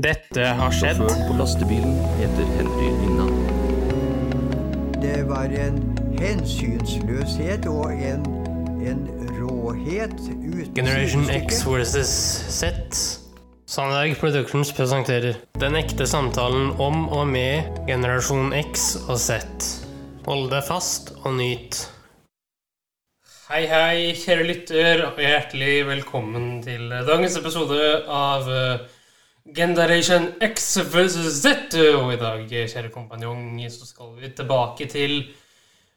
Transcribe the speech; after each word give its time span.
Dette 0.00 0.44
har 0.56 0.72
skjedd. 0.72 0.96
Sjåføren 0.96 1.26
på 1.28 1.34
lastebilen 1.36 1.96
heter 2.16 2.46
Henry 2.54 2.86
Rinnan. 3.02 3.32
Det 5.02 5.16
var 5.28 5.50
en 5.52 5.74
hensynsløshet 6.16 7.66
og 7.68 7.90
en, 7.92 8.22
en 8.80 9.02
råhet 9.36 10.14
uten 10.22 10.70
Generation. 10.78 11.26
X 11.28 11.60
versus 11.66 12.12
Z. 12.48 12.70
Sandberg 13.68 14.16
Productions 14.22 14.72
presenterer 14.72 15.36
Den 15.60 15.76
ekte 15.76 16.06
samtalen 16.08 16.70
om 16.80 17.02
og 17.12 17.26
med 17.28 17.68
generasjon 17.90 18.54
X 18.56 18.94
og 19.02 19.18
Z. 19.20 19.42
Hold 20.24 20.48
deg 20.54 20.64
fast 20.64 21.12
og 21.26 21.34
nyt. 21.42 21.82
Hei, 23.50 23.66
hei, 23.68 24.14
kjære 24.16 24.48
lytter, 24.48 25.04
og 25.10 25.20
hjertelig 25.20 25.74
velkommen 25.90 26.62
til 26.64 26.88
dagens 26.88 27.36
episode 27.42 27.82
av 28.06 28.48
eh, 28.48 28.88
Generation 29.54 30.32
X 30.40 30.76
versus 30.92 31.42
Z. 31.42 31.74
Og 31.96 32.12
i 32.14 32.18
dag, 32.20 32.42
kjære 32.48 32.90
kompanjong, 32.94 33.58
så 33.70 33.86
skal 33.88 34.14
vi 34.18 34.30
tilbake 34.36 34.86
til 34.90 35.22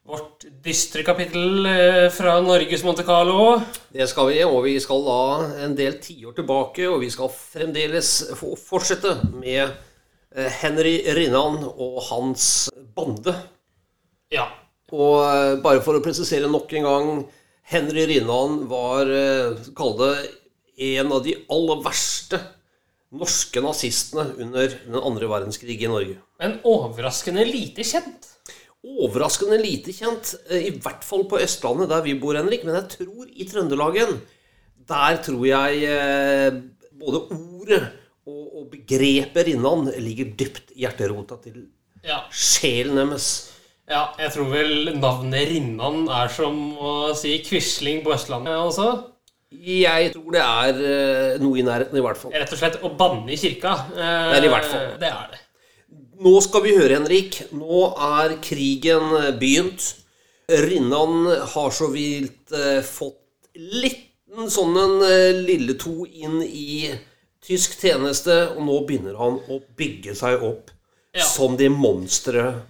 vårt 0.03 0.43
dystre 0.63 1.03
kapittel 1.07 1.67
eh, 1.69 2.09
fra 2.11 2.35
Norges 2.43 2.83
Monte 2.83 3.05
Carlo. 3.07 3.61
Det 3.93 4.07
skal 4.11 4.31
vi, 4.31 4.41
og 4.43 4.65
vi 4.65 4.75
skal 4.83 5.05
da 5.05 5.19
en 5.63 5.75
del 5.77 5.95
tiår 6.03 6.35
tilbake, 6.35 6.89
og 6.91 6.99
vi 7.05 7.11
skal 7.13 7.31
fremdeles 7.31 8.09
fortsette 8.35 9.15
med 9.37 9.61
eh, 9.63 10.49
Henry 10.59 10.97
Rinnan 11.15 11.61
og 11.71 12.01
hans 12.09 12.67
bande. 12.95 13.37
Ja, 14.33 14.49
Og 14.91 15.21
eh, 15.23 15.53
bare 15.63 15.83
for 15.85 15.95
å 15.95 16.03
presisere 16.03 16.51
nok 16.51 16.73
en 16.75 16.89
gang 16.89 17.13
Henry 17.71 18.03
Rinnan 18.09 18.65
var, 18.67 19.07
kall 19.77 19.95
det, 20.01 20.13
en 20.83 21.13
av 21.15 21.23
de 21.23 21.37
aller 21.53 21.79
verste 21.85 22.41
norske 23.13 23.61
nazistene 23.61 24.23
under 24.41 24.73
den 24.87 24.97
andre 24.99 25.27
verdenskrig 25.29 25.77
i 25.81 25.89
Norge. 25.91 26.17
men 26.41 26.59
overraskende 26.65 27.45
lite 27.45 27.85
kjent. 27.85 28.29
Overraskende 28.83 29.57
lite 29.61 29.93
kjent, 29.95 30.33
eh, 30.49 30.67
i 30.67 30.71
hvert 30.83 31.03
fall 31.07 31.23
på 31.29 31.39
Østlandet, 31.39 31.87
der 31.89 32.01
vi 32.03 32.15
bor, 32.19 32.35
Henrik. 32.35 32.65
Men 32.65 32.75
jeg 32.81 32.89
tror 32.97 33.27
i 33.31 33.45
Trøndelagen 33.47 34.17
Der 34.87 35.17
tror 35.23 35.45
jeg 35.47 35.83
eh, 35.87 36.57
både 36.99 37.21
ordet 37.31 37.83
og, 38.27 38.41
og 38.59 38.65
begrepet 38.73 39.45
Rinnan 39.47 39.85
ligger 40.03 40.33
dypt 40.35 40.73
i 40.75 40.81
hjerterota 40.83 41.37
til 41.43 41.67
Ja. 42.03 42.23
sjelen 42.31 42.95
deres. 42.99 43.51
ja, 43.87 44.09
jeg 44.19 44.31
tror 44.33 44.49
vel 44.51 44.91
navnet 44.99 45.47
Rinnan 45.53 46.09
er 46.11 46.27
som 46.27 46.57
å 46.75 47.13
si 47.15 47.37
Quisling 47.47 48.03
på 48.03 48.11
Østlandet 48.11 48.57
også. 48.59 49.12
Jeg 49.63 50.11
tror 50.13 50.31
det 50.33 50.41
er 50.43 50.79
eh, 50.89 51.39
noe 51.43 51.59
i 51.59 51.63
nærheten, 51.65 51.97
i 51.99 52.03
hvert 52.03 52.17
fall. 52.19 52.33
Rett 52.33 52.51
og 52.55 52.59
slett 52.59 52.79
å 52.83 52.89
banne 52.99 53.31
i 53.31 53.37
kirka. 53.39 53.73
Eh, 53.93 54.29
Det 54.33 54.39
er 54.41 54.47
i 54.47 54.51
hvert 54.53 54.69
fall. 54.71 54.87
Det 55.01 55.09
er 55.11 55.27
det. 55.33 55.39
Nå 56.23 56.33
skal 56.45 56.63
vi 56.63 56.75
høre, 56.77 56.95
Henrik. 56.97 57.41
Nå 57.53 57.83
er 57.99 58.37
krigen 58.43 59.11
begynt. 59.39 59.89
Rinnan 60.49 61.25
har 61.53 61.71
så 61.71 61.87
vidt 61.93 62.51
eh, 62.51 62.81
fått 62.83 63.19
liten 63.55 64.49
sånn 64.51 64.75
en 64.79 64.95
eh, 65.07 65.31
lille 65.45 65.75
to 65.79 66.03
inn 66.09 66.39
i 66.43 66.91
tysk 67.43 67.75
tjeneste, 67.81 68.35
og 68.55 68.61
nå 68.65 68.77
begynner 68.87 69.17
han 69.19 69.39
å 69.51 69.59
bygge 69.77 70.15
seg 70.15 70.43
opp 70.47 70.71
Ja. 71.13 71.21
som 71.29 71.53
det 71.59 71.67
monsteret 71.69 72.63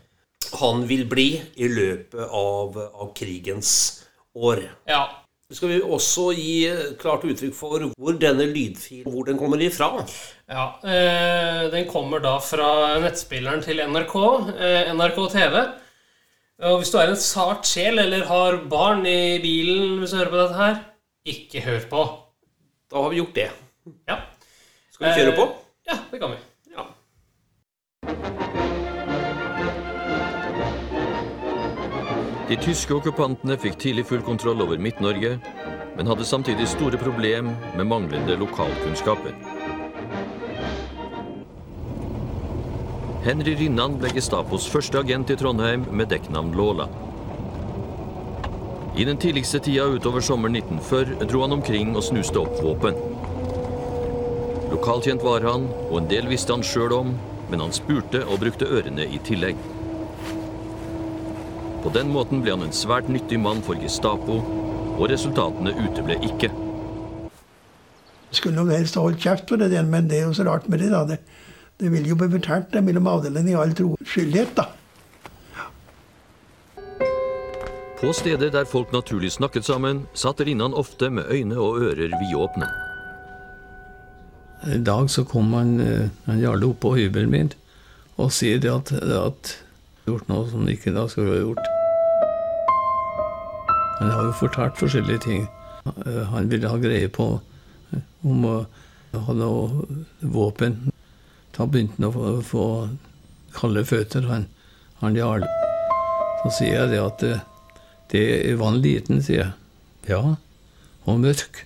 han 0.60 0.82
vil 0.90 1.06
bli 1.08 1.28
i 1.56 1.68
løpet 1.72 2.28
av, 2.36 2.76
av 2.76 3.14
krigens 3.16 4.04
år. 4.36 4.66
Ja. 4.90 5.06
Så 5.54 5.60
skal 5.60 5.70
vi 5.70 5.76
også 5.86 6.32
gi 6.34 6.54
eh, 6.66 6.94
klart 6.98 7.22
uttrykk 7.30 7.54
for 7.54 7.84
hvor 7.94 8.16
denne 8.18 8.48
lydfilen 8.50 9.06
hvor 9.14 9.28
den 9.28 9.38
kommer 9.38 9.62
ifra. 9.62 9.92
ja. 10.50 10.64
Eh, 10.82 11.60
den 11.70 11.86
kommer 11.86 12.24
da 12.24 12.40
fra 12.42 12.70
nettspilleren 13.04 13.62
til 13.62 13.84
NRK, 13.86 14.16
eh, 14.58 14.90
NRK 14.98 15.20
TV. 15.36 15.60
Og 16.66 16.80
hvis 16.80 16.90
du 16.90 16.98
er 16.98 17.14
en 17.14 17.22
sart 17.22 17.70
sjel 17.70 18.02
eller 18.02 18.26
har 18.26 18.58
barn 18.72 19.06
i 19.06 19.38
bilen 19.44 20.00
hvis 20.02 20.16
du 20.16 20.24
hører 20.24 20.34
på 20.34 20.42
dette 20.42 20.58
her, 20.58 20.82
ikke 21.36 21.62
hør 21.68 21.86
på. 21.92 22.08
Da 22.90 23.06
har 23.06 23.14
vi 23.14 23.22
gjort 23.22 23.38
det. 23.38 23.48
Ja. 24.10 24.18
Skal 24.90 25.06
vi 25.06 25.16
kjøre 25.22 25.38
på? 25.38 25.48
Ja, 25.86 26.00
det 26.10 26.24
kan 26.24 26.34
vi. 26.34 26.42
De 32.44 32.58
tyske 32.60 32.92
okkupantene 32.92 33.56
fikk 33.56 33.78
tidlig 33.80 34.04
full 34.10 34.24
kontroll 34.26 34.60
over 34.66 34.80
Midt-Norge, 34.82 35.38
men 35.96 36.10
hadde 36.10 36.26
samtidig 36.28 36.66
store 36.68 36.98
problem 37.00 37.54
med 37.78 37.88
manglende 37.88 38.36
lokalkunnskaper. 38.36 39.38
Henry 43.24 43.54
Rinnan 43.56 43.96
ble 44.02 44.12
Gestapos 44.12 44.66
første 44.68 45.00
agent 45.00 45.32
i 45.32 45.38
Trondheim 45.40 45.86
med 45.96 46.10
dekknavn 46.12 46.52
Lola. 46.60 46.90
I 49.00 49.06
den 49.08 49.18
tidligste 49.18 49.62
tida 49.64 49.86
utover 49.96 50.22
sommeren 50.22 50.60
1940 50.60 51.30
dro 51.32 51.46
han 51.46 51.56
omkring 51.56 51.96
og 51.96 52.04
snuste 52.04 52.44
opp 52.44 52.60
våpen. 52.66 53.00
Lokalkjent 54.74 55.24
var 55.24 55.48
han, 55.48 55.70
og 55.88 56.02
en 56.02 56.12
del 56.12 56.28
visste 56.28 56.52
han 56.52 56.68
sjøl 56.68 56.98
om, 57.00 57.16
men 57.48 57.64
han 57.64 57.72
spurte 57.72 58.26
og 58.28 58.44
brukte 58.44 58.68
ørene 58.68 59.08
i 59.08 59.22
tillegg. 59.24 59.56
På 61.84 61.92
den 61.92 62.12
måten 62.16 62.40
ble 62.44 62.54
han 62.56 62.64
en 62.64 62.76
svært 62.76 63.10
nyttig 63.12 63.42
mann 63.44 63.60
for 63.66 63.76
Gestapo, 63.76 64.38
og 64.94 65.10
resultatene 65.12 65.74
uteble 65.76 66.16
ikke. 66.24 66.52
skulle 68.32 68.56
nok 68.56 68.72
helst 68.72 68.96
ha 68.96 69.04
holdt 69.04 69.20
kjeft 69.22 69.50
for 69.52 69.62
det, 69.62 69.82
men 69.86 70.08
det 70.10 70.22
er 70.22 70.24
jo 70.30 70.34
så 70.34 70.46
rart 70.48 70.70
med 70.70 70.80
det. 70.80 70.90
da. 70.90 71.04
Det, 71.06 71.20
det 71.80 71.92
vil 71.92 72.08
jo 72.08 72.16
bli 72.16 72.30
fortalt 72.32 72.74
mellom 72.82 73.08
avdelingene 73.08 73.52
i 73.52 73.60
all 73.60 73.76
troskyldighet, 73.78 74.56
da. 74.56 74.70
På 78.00 78.14
steder 78.14 78.50
der 78.52 78.66
folk 78.66 78.92
naturlig 78.92 79.32
snakket 79.32 79.66
sammen, 79.66 80.06
satt 80.14 80.42
Rinnan 80.42 80.74
ofte 80.74 81.10
med 81.10 81.30
øyne 81.32 81.60
og 81.60 81.84
ører 81.84 82.16
vidåpne. 82.20 82.68
En 84.76 84.84
dag 84.84 85.10
så 85.10 85.24
kom 85.24 85.54
han, 85.54 85.80
eh, 85.80 86.10
han 86.26 86.40
Jarle 86.40 86.66
opp 86.66 86.80
på 86.80 86.96
hybelen 86.96 87.32
min 87.32 87.54
og 88.18 88.32
sier 88.32 88.60
det 88.60 88.72
at, 88.72 88.92
at 88.92 89.56
gjort 90.06 90.28
noe 90.28 90.50
som 90.50 90.64
han 90.64 90.76
ikke 90.76 90.94
da 90.96 91.08
skulle 91.08 91.32
ha 91.32 91.40
gjort. 91.44 91.73
Han 94.00 94.12
har 94.12 94.24
jo 94.28 94.34
fortalt 94.40 94.80
forskjellige 94.80 95.24
ting. 95.26 95.48
Eh, 96.06 96.24
Han 96.32 96.50
ville 96.52 96.70
ha 96.72 96.78
greie 96.82 97.10
på 97.10 97.28
eh, 97.94 98.02
om 98.24 98.46
å 98.50 98.56
ha 99.14 99.34
noe 99.38 99.86
våpen. 100.22 100.80
Da 101.54 101.68
begynte 101.70 102.00
han 102.02 102.08
å 102.10 102.40
få, 102.42 102.66
kalde 103.54 103.84
føtter, 103.86 104.26
han, 104.30 104.48
han 105.02 105.16
jarl. 105.18 105.46
Så 106.44 106.56
sier 106.60 106.80
jeg 106.82 106.94
det 106.96 107.04
at 107.04 107.24
eh, 107.28 107.44
det 108.14 108.26
var 108.60 108.74
en 108.74 108.82
liten, 108.82 109.22
sier 109.26 109.44
jeg. 109.44 109.54
Ja. 110.10 110.24
Og 111.06 111.22
mørk. 111.22 111.64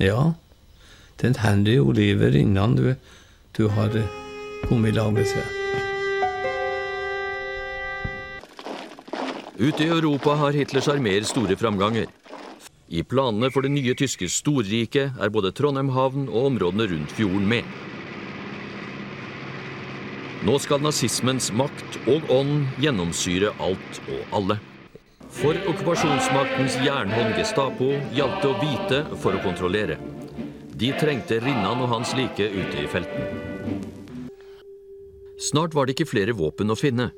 Ja. 0.00 0.32
Det 1.16 1.26
er 1.26 1.32
en 1.34 1.40
Henry 1.44 1.78
Oliver 1.78 2.34
innan 2.36 2.76
du, 2.78 2.94
du 3.56 3.66
har 3.76 3.94
kommet 4.66 4.92
i 4.94 4.96
lag 4.96 5.12
med 5.14 5.28
seg. 5.28 5.59
Ute 9.60 9.84
i 9.84 9.88
Europa 9.88 10.32
har 10.40 10.56
Hitlers 10.56 10.86
armeer 10.88 11.20
store 11.28 11.52
framganger. 11.60 12.06
I 12.88 13.02
planene 13.04 13.50
for 13.52 13.60
det 13.60 13.68
nye 13.74 13.92
tyske 13.92 14.24
storriket 14.32 15.18
er 15.20 15.32
både 15.34 15.50
Trondheim 15.52 15.90
havn 15.92 16.30
og 16.30 16.46
områdene 16.48 16.86
rundt 16.88 17.12
fjorden 17.12 17.44
med. 17.50 17.68
Nå 20.48 20.56
skal 20.64 20.80
nazismens 20.80 21.50
makt 21.52 22.00
og 22.08 22.32
ånd 22.32 22.72
gjennomsyre 22.80 23.52
alt 23.60 24.00
og 24.08 24.34
alle. 24.40 24.56
For 25.28 25.60
okkupasjonsmaktens 25.74 26.80
jernhånd 26.80 27.36
Gestapo 27.36 27.92
gjaldt 28.16 28.40
det 28.40 28.54
å 28.54 28.58
vite 28.64 29.04
for 29.20 29.36
å 29.36 29.44
kontrollere. 29.44 30.00
De 30.72 30.94
trengte 30.96 31.36
Rinnan 31.44 31.84
og 31.84 31.98
hans 31.98 32.16
like 32.16 32.48
ute 32.48 32.80
i 32.80 32.88
felten. 32.88 33.28
Snart 35.36 35.76
var 35.76 35.84
det 35.84 35.98
ikke 35.98 36.14
flere 36.16 36.32
våpen 36.32 36.72
å 36.72 36.80
finne. 36.80 37.12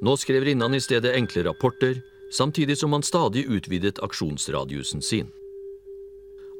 Nå 0.00 0.16
skrev 0.16 0.44
Rinnan 0.44 0.74
i 0.74 0.80
stedet 0.80 1.16
enkle 1.16 1.42
rapporter, 1.42 2.02
samtidig 2.30 2.78
som 2.78 2.92
han 2.92 3.02
stadig 3.02 3.46
utvidet 3.50 3.98
aksjonsradiusen 4.02 5.02
sin. 5.02 5.32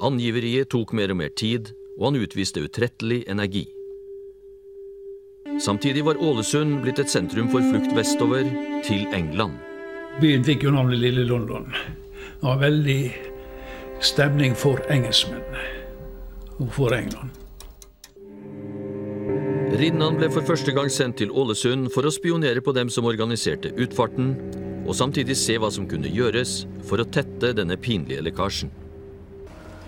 Angiveriet 0.01 0.71
tok 0.71 0.93
mer 0.93 1.11
og 1.11 1.21
mer 1.21 1.31
tid, 1.35 1.71
og 1.99 2.11
han 2.11 2.23
utviste 2.23 2.63
utrettelig 2.63 3.25
energi. 3.31 3.67
Samtidig 5.61 6.05
var 6.07 6.21
Ålesund 6.23 6.83
blitt 6.85 7.01
et 7.03 7.11
sentrum 7.11 7.49
for 7.51 7.63
flukt 7.63 7.95
vestover, 7.97 8.47
til 8.87 9.07
England. 9.15 9.59
Byen 10.23 10.45
fikk 10.47 10.67
jo 10.67 10.75
navnet 10.75 11.03
Lille 11.03 11.27
London. 11.27 11.67
Det 12.39 12.47
var 12.47 12.63
veldig 12.63 13.01
stemning 14.03 14.55
for 14.55 14.83
engelskmenn 14.91 15.59
og 16.59 16.71
for 16.75 16.95
England. 16.95 17.35
Rinnan 19.79 20.17
ble 20.19 20.27
for 20.35 20.43
første 20.43 20.73
gang 20.75 20.89
sendt 20.91 21.21
til 21.21 21.31
Ålesund 21.31 21.93
for 21.95 22.03
å 22.03 22.11
spionere 22.11 22.59
på 22.67 22.73
dem 22.75 22.89
som 22.91 23.07
organiserte 23.07 23.71
utfarten, 23.79 24.33
og 24.83 24.97
samtidig 24.99 25.37
se 25.39 25.55
hva 25.55 25.69
som 25.71 25.87
kunne 25.87 26.11
gjøres 26.11 26.65
for 26.89 26.99
å 26.99 27.07
tette 27.07 27.53
denne 27.55 27.77
pinlige 27.79 28.25
lekkasjen. 28.27 28.73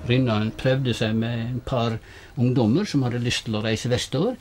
Rinnan 0.07 0.53
prøvde 0.61 0.95
seg 0.95 1.19
med 1.19 1.43
en 1.43 1.59
par 1.67 1.99
ungdommer 2.39 2.87
som 2.87 3.03
hadde 3.03 3.25
lyst 3.25 3.49
til 3.49 3.59
å 3.59 3.65
reise 3.67 3.91
vestover. 3.91 4.39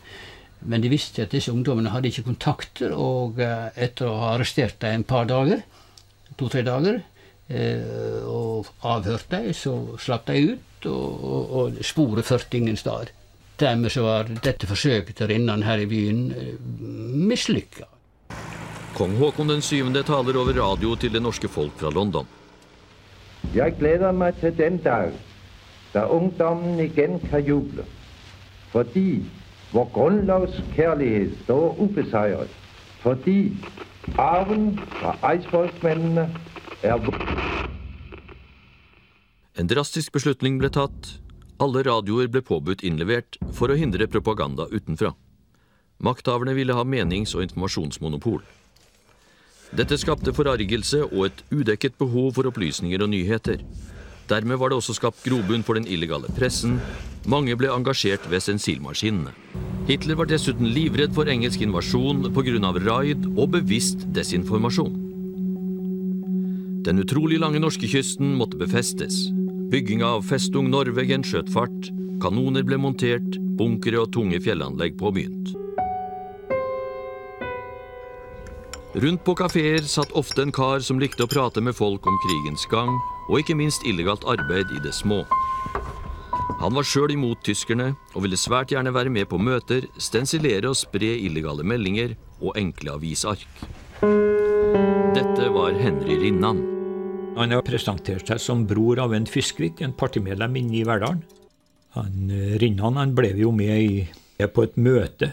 Men 0.70 0.86
de 0.86 0.94
visste 0.94 1.26
at 1.26 1.34
disse 1.34 1.50
ungdommene 1.56 1.96
hadde 1.96 2.12
ikke 2.12 2.28
kontakter, 2.30 2.94
og 2.94 3.42
eh, 3.42 3.72
etter 3.88 4.06
å 4.06 4.20
ha 4.22 4.34
arrestert 4.36 4.78
dem 4.84 5.00
en 5.00 5.10
par 5.16 5.26
dager, 5.32 5.64
to-tre 6.38 6.62
dager, 6.68 7.02
eh, 7.50 8.22
og 8.22 8.70
avhørt 8.86 9.34
dem, 9.34 9.50
så 9.58 9.80
slapp 9.98 10.30
de 10.30 10.52
ut, 10.52 10.92
og, 10.92 11.26
og, 11.34 11.56
og 11.64 11.82
sporet 11.90 12.30
førte 12.30 12.62
ingen 12.62 12.78
sted. 12.78 13.16
Dermed 13.60 13.92
så 13.92 14.02
var 14.06 14.30
dette 14.44 14.68
forsøket 14.68 15.16
til 15.20 15.28
Rinnan 15.28 15.64
her 15.68 15.82
i 15.84 15.88
byen 15.90 16.32
eh, 16.32 16.54
mislykka. 17.30 17.90
Kong 18.96 19.18
Haakon 19.20 19.50
den 19.50 19.62
syvende 19.62 20.04
taler 20.04 20.38
over 20.40 20.56
radio 20.56 20.96
til 20.96 21.14
det 21.14 21.22
norske 21.22 21.48
folk 21.48 21.76
fra 21.80 21.92
London. 21.92 22.28
Jeg 23.56 23.76
gleder 23.80 24.12
meg 24.12 24.40
til 24.40 24.56
den 24.58 24.78
dag 24.84 25.12
da 25.94 26.06
ungdommen 26.06 26.80
igjen 26.80 27.20
kan 27.30 27.44
juble. 27.44 27.86
Fordi 28.72 29.24
vår 29.74 29.90
grunnlovskjærlighet 29.94 31.38
står 31.44 31.80
ubeseiret. 31.80 32.50
Fordi 33.00 33.58
arven 34.18 34.80
fra 34.80 35.16
eidsvollsmennene 35.32 36.30
er 36.84 36.98
vår. 36.98 37.24
En 39.60 39.68
drastisk 39.68 40.12
beslutning 40.12 40.60
ble 40.60 40.70
tatt. 40.70 41.20
Alle 41.60 41.82
radioer 41.84 42.30
ble 42.32 42.40
påbudt 42.46 42.86
innlevert 42.88 43.36
for 43.58 43.68
å 43.68 43.76
hindre 43.76 44.08
propaganda 44.08 44.70
utenfra. 44.72 45.12
Makthaverne 46.00 46.54
ville 46.56 46.76
ha 46.76 46.86
menings- 46.88 47.36
og 47.36 47.44
informasjonsmonopol. 47.44 48.40
Dette 49.76 49.98
skapte 50.00 50.32
forargelse 50.34 51.04
og 51.10 51.26
et 51.28 51.42
udekket 51.52 51.98
behov 52.00 52.38
for 52.38 52.48
opplysninger 52.48 53.04
og 53.04 53.12
nyheter. 53.12 53.60
Dermed 54.30 54.58
var 54.62 54.72
det 54.72 54.78
også 54.80 54.96
skapt 54.96 55.26
grobunn 55.26 55.66
for 55.66 55.76
den 55.76 55.90
illegale 55.90 56.32
pressen. 56.38 56.78
Mange 57.28 57.58
ble 57.60 57.68
engasjert 57.74 58.24
ved 58.32 58.46
sensilmaskinene. 58.46 59.34
Hitler 59.90 60.16
var 60.16 60.30
dessuten 60.30 60.70
livredd 60.72 61.14
for 61.18 61.28
engelsk 61.28 61.62
invasjon 61.66 62.24
pga. 62.32 62.72
raid 62.88 63.26
og 63.36 63.52
bevisst 63.52 64.08
desinformasjon. 64.14 64.96
Den 66.86 67.04
utrolig 67.04 67.40
lange 67.40 67.60
norskekysten 67.60 68.38
måtte 68.38 68.58
befestes. 68.58 69.28
Bygginga 69.70 70.08
av 70.18 70.24
Festung 70.26 70.72
Norwegen 70.74 71.22
skjøt 71.22 71.50
fart. 71.54 71.90
Kanoner 72.24 72.64
ble 72.66 72.80
montert, 72.82 73.36
bunkere 73.60 74.00
og 74.02 74.08
tunge 74.16 74.40
fjellanlegg 74.42 74.96
påbegynt. 74.98 75.52
Rundt 78.98 79.22
på 79.22 79.36
kafeer 79.38 79.86
satt 79.86 80.16
ofte 80.18 80.42
en 80.42 80.54
kar 80.56 80.82
som 80.82 80.98
likte 80.98 81.28
å 81.28 81.30
prate 81.30 81.62
med 81.62 81.78
folk 81.78 82.10
om 82.10 82.18
krigens 82.24 82.66
gang, 82.72 82.90
og 83.30 83.44
ikke 83.44 83.60
minst 83.60 83.86
illegalt 83.86 84.26
arbeid 84.26 84.74
i 84.74 84.82
det 84.82 84.96
små. 84.98 85.22
Han 86.64 86.74
var 86.74 86.90
sjøl 86.90 87.14
imot 87.14 87.46
tyskerne, 87.46 87.92
og 88.18 88.26
ville 88.26 88.42
svært 88.42 88.74
gjerne 88.74 88.96
være 88.96 89.14
med 89.14 89.30
på 89.30 89.38
møter, 89.38 89.86
stensilere 90.02 90.74
og 90.74 90.82
spre 90.82 91.14
illegale 91.30 91.62
meldinger 91.62 92.18
og 92.42 92.58
enkle 92.58 92.98
avisark. 92.98 93.46
Dette 95.14 95.54
var 95.54 95.78
Henry 95.78 96.18
Rinnan. 96.26 96.79
Han 97.40 97.54
har 97.56 97.64
presentert 97.64 98.28
seg 98.28 98.42
som 98.44 98.66
bror 98.68 99.00
av 99.00 99.14
en 99.16 99.28
Fiskvik, 99.30 99.80
en 99.80 99.94
partimedlem 99.96 100.58
inne 100.60 100.82
i 100.82 100.88
Verdalen. 100.88 101.22
Han, 101.96 102.30
eh, 102.36 102.58
Rinnan 102.60 103.00
han 103.00 103.16
ble 103.16 103.32
jo 103.40 103.54
med 103.56 103.80
i, 103.80 104.10
på 104.44 104.66
et 104.68 104.76
møte, 104.76 105.32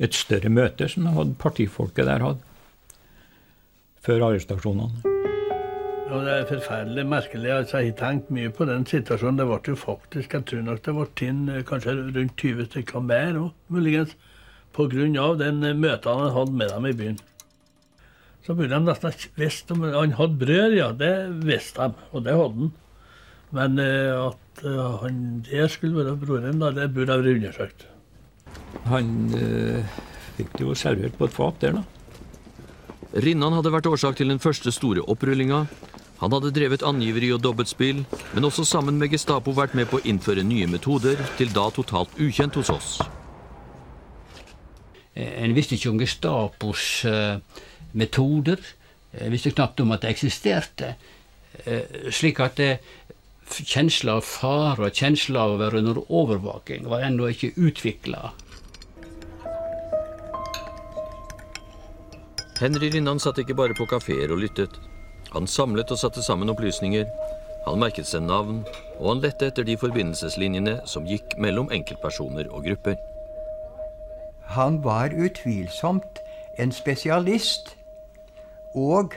et 0.00 0.16
større 0.16 0.50
møte 0.50 0.88
som 0.90 1.06
hadde 1.06 1.38
partifolket 1.38 2.08
der 2.08 2.24
hadde 2.24 2.42
før 4.02 4.26
arrestasjonene. 4.30 5.04
Ja, 6.10 6.18
Det 6.24 6.34
er 6.34 6.46
forferdelig 6.50 7.06
merkelig. 7.06 7.50
Altså, 7.54 7.78
jeg 7.78 7.94
har 7.94 7.98
tenkt 8.00 8.30
mye 8.34 8.50
på 8.50 8.66
den 8.66 8.86
situasjonen. 8.86 9.38
Det 9.38 9.46
ble 9.46 9.60
jo 9.68 9.76
faktisk, 9.76 10.34
Jeg 10.34 10.44
tror 10.44 10.62
nok 10.62 10.82
det 10.82 10.94
ble 10.94 11.28
inn 11.28 11.48
eh, 11.48 11.62
kanskje 11.62 11.94
rundt 11.94 12.36
20 12.36 12.66
stykker 12.66 13.00
mer 13.00 13.38
òg, 13.38 13.52
muligens. 13.68 14.16
Av 14.74 15.38
den 15.38 15.62
eh, 15.62 15.74
møtene 15.74 16.26
han 16.26 16.34
hadde 16.34 16.52
med 16.52 16.68
dem 16.74 16.86
i 16.86 16.92
byen. 16.92 17.18
Så 18.50 18.56
burde 18.58 18.74
de 18.74 18.82
nesten 18.82 19.12
visst 19.38 19.68
om 19.70 19.84
Han 19.86 20.16
hadde 20.18 20.38
brød, 20.40 20.72
ja. 20.74 20.88
Det 20.90 21.14
visste 21.46 21.86
de, 21.86 22.06
og 22.10 22.24
det 22.26 22.32
hadde 22.34 22.56
han. 22.56 22.72
Men 23.54 23.78
eh, 23.78 24.24
at 24.24 24.62
uh, 24.64 24.96
han 25.04 25.20
der 25.46 25.70
skulle 25.70 26.02
være 26.02 26.16
broren, 26.18 26.58
da, 26.58 26.72
det 26.74 26.88
burde 26.90 27.14
ha 27.14 27.20
vært 27.20 27.36
undersøkt. 27.38 27.84
Han 28.90 29.12
eh, 29.38 29.94
fikk 30.34 30.50
det 30.56 30.66
jo 30.66 30.74
servert 30.74 31.14
på 31.14 31.28
et 31.30 31.36
fat 31.36 31.62
der, 31.62 31.78
da. 31.78 33.22
Rinnan 33.22 33.54
hadde 33.54 33.70
vært 33.70 33.86
årsak 33.86 34.18
til 34.18 34.34
den 34.34 34.42
første 34.42 34.74
store 34.74 35.06
opprullinga. 35.06 35.62
Han 36.18 36.34
hadde 36.34 36.50
drevet 36.58 36.82
angiveri 36.82 37.30
og 37.30 37.44
dobbeltspill, 37.46 38.02
men 38.34 38.50
også 38.50 38.66
sammen 38.66 38.98
med 38.98 39.14
Gestapo 39.14 39.54
vært 39.54 39.78
med 39.78 39.92
på 39.94 40.02
å 40.02 40.06
innføre 40.10 40.42
nye 40.42 40.66
metoder, 40.66 41.22
til 41.38 41.54
da 41.54 41.70
totalt 41.78 42.18
ukjent 42.18 42.58
hos 42.58 42.74
oss. 42.74 42.92
En 45.14 45.54
visste 45.56 45.74
ikke 45.74 45.90
om 45.90 45.98
Gestapos 46.00 47.04
eh, 47.08 47.38
metoder. 47.92 48.60
En 49.18 49.32
visste 49.32 49.50
knapt 49.50 49.80
om 49.82 49.90
at 49.94 50.04
det 50.04 50.12
eksisterte. 50.14 50.94
Eh, 51.64 52.10
slik 52.14 52.38
at 52.44 52.60
eh, 52.62 52.78
kjensla 53.50 54.20
av 54.20 54.26
fare 54.26 54.86
og 54.86 54.94
kjensla 54.94 55.42
av 55.42 55.56
å 55.56 55.58
være 55.64 55.82
under 55.82 55.98
overvåking 56.06 56.86
var 56.90 57.02
ennå 57.08 57.26
ikke 57.32 57.52
utvikla. 57.58 58.30
Henry 62.60 62.90
Rinnan 62.92 63.18
satt 63.18 63.40
ikke 63.40 63.56
bare 63.56 63.74
på 63.74 63.88
kafeer 63.88 64.30
og 64.34 64.42
lyttet. 64.42 64.74
Han 65.32 65.46
samlet 65.48 65.90
og 65.90 65.98
satte 65.98 66.22
sammen 66.22 66.52
opplysninger. 66.52 67.06
Han 67.66 67.80
merket 67.80 68.08
seg 68.08 68.24
navn, 68.24 68.62
og 68.98 69.06
han 69.08 69.22
lette 69.24 69.48
etter 69.48 69.64
de 69.64 69.78
forbindelseslinjene 69.80 70.80
som 70.88 71.08
gikk 71.08 71.38
mellom 71.40 71.72
enkeltpersoner 71.72 72.52
og 72.52 72.68
grupper. 72.68 73.00
Han 74.50 74.80
var 74.82 75.12
utvilsomt 75.14 76.18
en 76.58 76.72
spesialist. 76.72 77.76
Og 78.74 79.14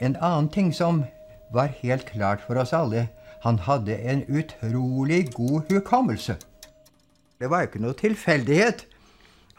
en 0.00 0.16
annen 0.20 0.50
ting 0.52 0.72
som 0.74 1.04
var 1.52 1.72
helt 1.80 2.04
klart 2.10 2.42
for 2.44 2.60
oss 2.60 2.74
alle, 2.76 3.06
han 3.40 3.62
hadde 3.64 3.96
en 3.96 4.24
utrolig 4.28 5.30
god 5.32 5.72
hukommelse. 5.72 6.36
Det 7.40 7.48
var 7.48 7.62
jo 7.62 7.70
ikke 7.70 7.82
noe 7.86 7.96
tilfeldighet 7.96 8.84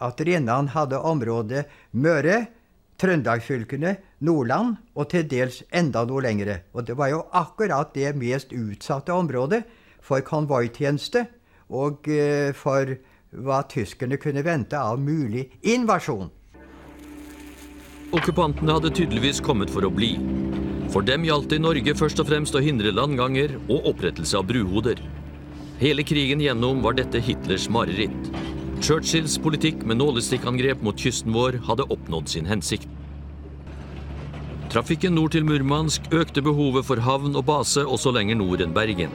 at 0.05 0.21
Rinnan 0.21 0.69
hadde 0.75 1.01
området 1.01 1.65
Møre, 1.91 2.45
Trøndelagsfylkene, 3.01 3.95
Nordland 4.25 4.77
og 4.97 5.09
til 5.09 5.25
dels 5.29 5.63
enda 5.73 6.05
noe 6.05 6.21
lengre. 6.25 6.61
Og 6.73 6.85
det 6.85 6.97
var 6.97 7.09
jo 7.13 7.25
akkurat 7.33 7.93
det 7.93 8.13
mest 8.17 8.53
utsatte 8.53 9.13
området 9.13 9.63
for 10.01 10.21
konvoitjeneste 10.25 11.25
og 11.69 12.09
eh, 12.09 12.53
for 12.57 12.97
hva 13.31 13.61
tyskerne 13.69 14.17
kunne 14.21 14.43
vente 14.45 14.79
av 14.79 14.99
mulig 15.01 15.49
invasjon. 15.61 16.29
Okkupantene 18.15 18.77
hadde 18.77 18.93
tydeligvis 18.95 19.41
kommet 19.43 19.71
for 19.71 19.83
å 19.83 19.91
bli. 19.91 20.13
For 20.93 21.03
dem 21.03 21.25
gjaldt 21.27 21.49
det 21.51 21.59
i 21.59 21.63
Norge 21.65 21.95
først 21.99 22.21
og 22.23 22.29
fremst 22.29 22.55
å 22.55 22.63
hindre 22.63 22.93
landganger 22.95 23.57
og 23.67 23.89
opprettelse 23.91 24.39
av 24.39 24.47
bruhoder. 24.47 25.01
Hele 25.81 26.05
krigen 26.07 26.41
gjennom 26.41 26.79
var 26.85 26.95
dette 26.97 27.19
Hitlers 27.21 27.67
mareritt. 27.69 28.31
Churchills 28.81 29.35
politikk 29.41 29.83
med 29.83 29.99
nålestikkangrep 29.99 30.81
mot 30.85 30.97
kysten 30.97 31.35
vår 31.35 31.59
hadde 31.67 31.89
oppnådd 31.93 32.31
sin 32.31 32.47
hensikt. 32.47 32.87
Trafikken 34.71 35.15
nord 35.15 35.35
til 35.35 35.45
Murmansk 35.47 36.07
økte 36.15 36.43
behovet 36.43 36.87
for 36.87 37.01
havn 37.03 37.35
og 37.35 37.45
base 37.47 37.83
også 37.83 38.11
lenger 38.15 38.39
nord 38.39 38.63
enn 38.63 38.75
Bergen. 38.75 39.13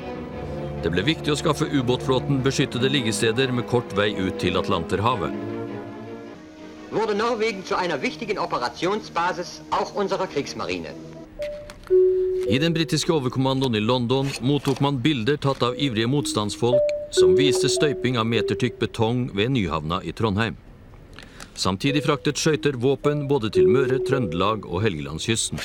Det 0.83 0.91
ble 0.91 1.03
viktig 1.07 1.33
å 1.33 1.39
skaffe 1.39 1.71
ubåtflåten 1.71 2.43
beskyttede 2.43 2.91
liggesteder 2.91 3.55
med 3.55 3.69
kort 3.71 3.95
vei 3.95 4.11
ut 4.19 4.39
til 4.43 4.59
Atlanterhavet. 4.59 5.35
wurde 6.93 7.15
Norwegen 7.15 7.65
zu 7.65 7.75
einer 7.75 8.03
wichtigen 8.03 8.39
Operationsbasis 8.39 9.63
auch 9.71 9.95
unserer 9.95 10.27
Kriegsmarine. 10.27 10.89
I 12.49 12.59
den 12.59 12.75
britiske 12.75 13.13
overkommandoen 13.13 13.75
i 13.75 13.81
London 13.81 14.31
mottok 14.41 14.81
man 14.81 14.99
bilder 15.03 15.37
tatt 15.37 15.63
av 15.63 15.79
ivrige 15.79 16.11
motstandsfolk 16.11 16.93
som 17.11 17.37
viste 17.37 17.69
støyping 17.69 18.19
av 18.19 18.27
metertykk 18.27 18.79
betong 18.81 19.29
ved 19.37 19.55
Nyhavna 19.55 20.03
i 20.05 20.13
Trondheim. 20.13 20.57
Samtidig 21.55 22.03
fraktet 22.05 22.41
skøyter 22.41 22.77
våpen 22.81 23.27
både 23.29 23.51
til 23.53 23.69
Møre, 23.69 24.01
Trøndelag 24.05 24.67
og 24.67 24.83
Helgelandskysten. 24.83 25.61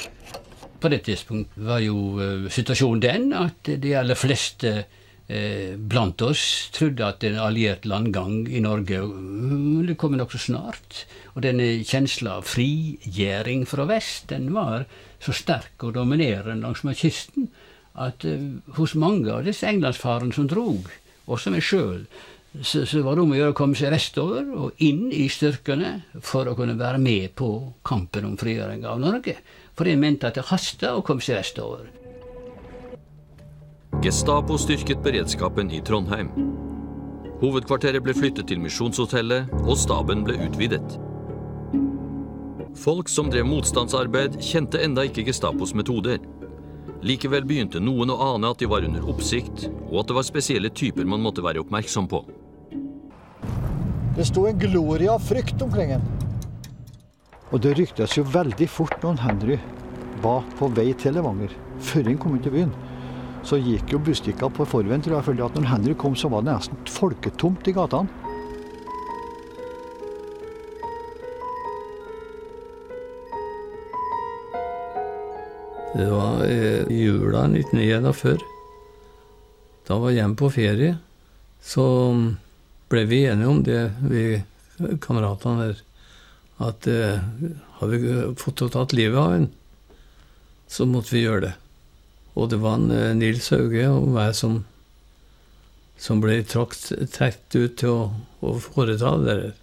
På 0.80 0.92
det 0.94 1.02
tidspunkt 1.08 1.56
var 1.56 1.80
jo 1.82 2.20
eh, 2.22 2.50
situasjonen 2.54 3.02
den 3.02 3.32
at 3.34 3.72
de 3.82 3.96
aller 3.98 4.20
fleste 4.20 4.84
blant 5.28 6.22
oss 6.24 6.42
trodde 6.72 7.04
at 7.04 7.24
en 7.28 7.36
alliert 7.44 7.84
landgang 7.84 8.46
i 8.48 8.62
Norge 8.64 9.02
ville 9.04 9.98
komme 10.00 10.16
nokså 10.22 10.40
snart. 10.40 11.02
Og 11.36 11.44
denne 11.44 11.84
kjensla 11.84 12.38
av 12.40 12.48
frigjøring 12.48 13.66
fra 13.68 13.84
vest, 13.90 14.30
den 14.32 14.54
var 14.56 14.86
så 15.20 15.36
sterk 15.36 15.84
og 15.84 15.98
dominerende 15.98 16.64
langs 16.64 16.86
med 16.88 16.96
kysten 16.96 17.50
at 17.98 18.26
eh, 18.26 18.48
hos 18.78 18.96
mange 19.00 19.32
av 19.34 19.46
disse 19.48 19.68
englandsfarene 19.68 20.36
som 20.36 20.48
drog, 20.50 20.90
også 21.28 21.52
meg 21.54 21.66
sjøl, 21.66 22.06
så, 22.62 22.86
så 22.88 23.04
var 23.06 23.18
det 23.18 23.26
om 23.26 23.34
å 23.34 23.38
gjøre 23.38 23.54
å 23.54 23.58
komme 23.58 23.78
seg 23.78 23.92
vestover 23.94 24.48
og 24.56 24.82
inn 24.86 25.10
i 25.14 25.28
styrkene 25.30 26.22
for 26.26 26.48
å 26.48 26.56
kunne 26.58 26.78
være 26.80 27.02
med 27.02 27.36
på 27.38 27.50
kampen 27.86 28.26
om 28.30 28.38
frigjøring 28.40 28.86
av 28.88 29.02
Norge. 29.02 29.36
For 29.78 29.86
de 29.86 29.98
mente 30.00 30.30
at 30.30 30.40
det 30.40 30.48
hasta 30.50 30.96
å 30.98 31.04
komme 31.06 31.26
seg 31.26 31.38
vestover. 31.42 31.90
Gestapo 34.02 34.58
styrket 34.58 35.04
beredskapen 35.04 35.72
i 35.72 35.80
Trondheim. 35.82 36.28
Hovedkvarteret 37.42 38.04
ble 38.06 38.14
flyttet 38.14 38.46
til 38.52 38.60
Misjonshotellet, 38.62 39.50
og 39.66 39.74
staben 39.74 40.22
ble 40.26 40.36
utvidet. 40.46 41.00
Folk 42.78 43.10
som 43.10 43.32
drev 43.34 43.48
motstandsarbeid, 43.50 44.38
kjente 44.38 44.84
enda 44.86 45.02
ikke 45.08 45.26
Gestapos 45.26 45.74
metoder. 45.74 46.22
Likevel 47.02 47.48
begynte 47.50 47.82
noen 47.82 48.14
å 48.14 48.20
ane 48.36 48.52
at 48.54 48.62
de 48.62 48.70
var 48.70 48.86
under 48.86 49.08
oppsikt, 49.10 49.66
og 49.90 50.04
at 50.04 50.12
det 50.12 50.18
var 50.20 50.28
spesielle 50.30 50.70
typer 50.70 51.10
man 51.10 51.24
måtte 51.26 51.42
være 51.42 51.64
oppmerksom 51.66 52.06
på. 52.12 52.22
Det 54.14 54.28
sto 54.30 54.46
en 54.46 54.62
gloria 54.62 55.16
av 55.18 55.26
frykt 55.26 55.62
omkring 55.66 55.96
en. 55.98 56.06
Og 57.50 57.66
det 57.66 57.74
ryktes 57.82 58.14
jo 58.20 58.30
veldig 58.30 58.70
fort 58.70 59.02
når 59.02 59.24
Henry 59.26 59.58
var 60.22 60.46
på 60.62 60.70
vei 60.78 60.92
til 60.94 61.18
Levanger, 61.18 61.50
før 61.82 62.12
han 62.12 62.22
kom 62.22 62.38
inn 62.38 62.46
til 62.46 62.54
byen. 62.60 62.78
Så 63.48 63.56
gikk 63.64 63.94
jo 63.94 64.00
Bustika 64.04 64.50
på 64.52 64.66
forveien, 64.68 65.00
tror 65.00 65.22
jeg, 65.22 65.26
fordi 65.30 65.44
at 65.46 65.54
når 65.56 65.70
Henry 65.70 65.94
kom, 65.96 66.16
så 66.20 66.28
var 66.28 66.44
det 66.44 66.52
nesten 66.52 66.82
folketomt 66.92 67.68
i 67.72 67.74
gatene. 67.78 68.12
Det 75.94 76.08
var 76.12 76.44
i 76.44 76.98
jula 77.06 77.46
1941. 77.48 78.44
Da 79.88 79.96
var 79.96 80.12
jeg 80.12 80.20
hjemme 80.20 80.38
på 80.38 80.50
ferie. 80.52 80.98
Så 81.64 81.86
ble 82.92 83.06
vi 83.08 83.22
enige 83.32 83.54
om 83.54 83.64
det, 83.64 83.80
vi 84.12 84.26
kameratene 85.02 85.70
der, 85.70 85.80
at 86.68 86.90
eh, 86.92 87.24
har 87.80 87.96
vi 87.96 88.12
fått 88.38 88.66
tatt 88.76 88.94
livet 88.98 89.18
av 89.22 89.38
en, 89.38 89.48
så 90.68 90.86
måtte 90.90 91.16
vi 91.16 91.24
gjøre 91.24 91.46
det. 91.48 91.54
Og 92.38 92.52
det 92.52 92.60
var 92.62 92.82
eh, 92.94 93.16
Nils 93.18 93.50
Hauge 93.54 93.88
og 93.90 94.12
meg 94.14 94.36
som, 94.38 94.60
som 95.98 96.22
ble 96.22 96.44
trukket 96.46 97.56
ut 97.58 97.78
til 97.82 97.90
å, 97.90 98.02
å 98.46 98.58
foreta 98.62 99.16
det 99.24 99.38
der. 99.42 99.56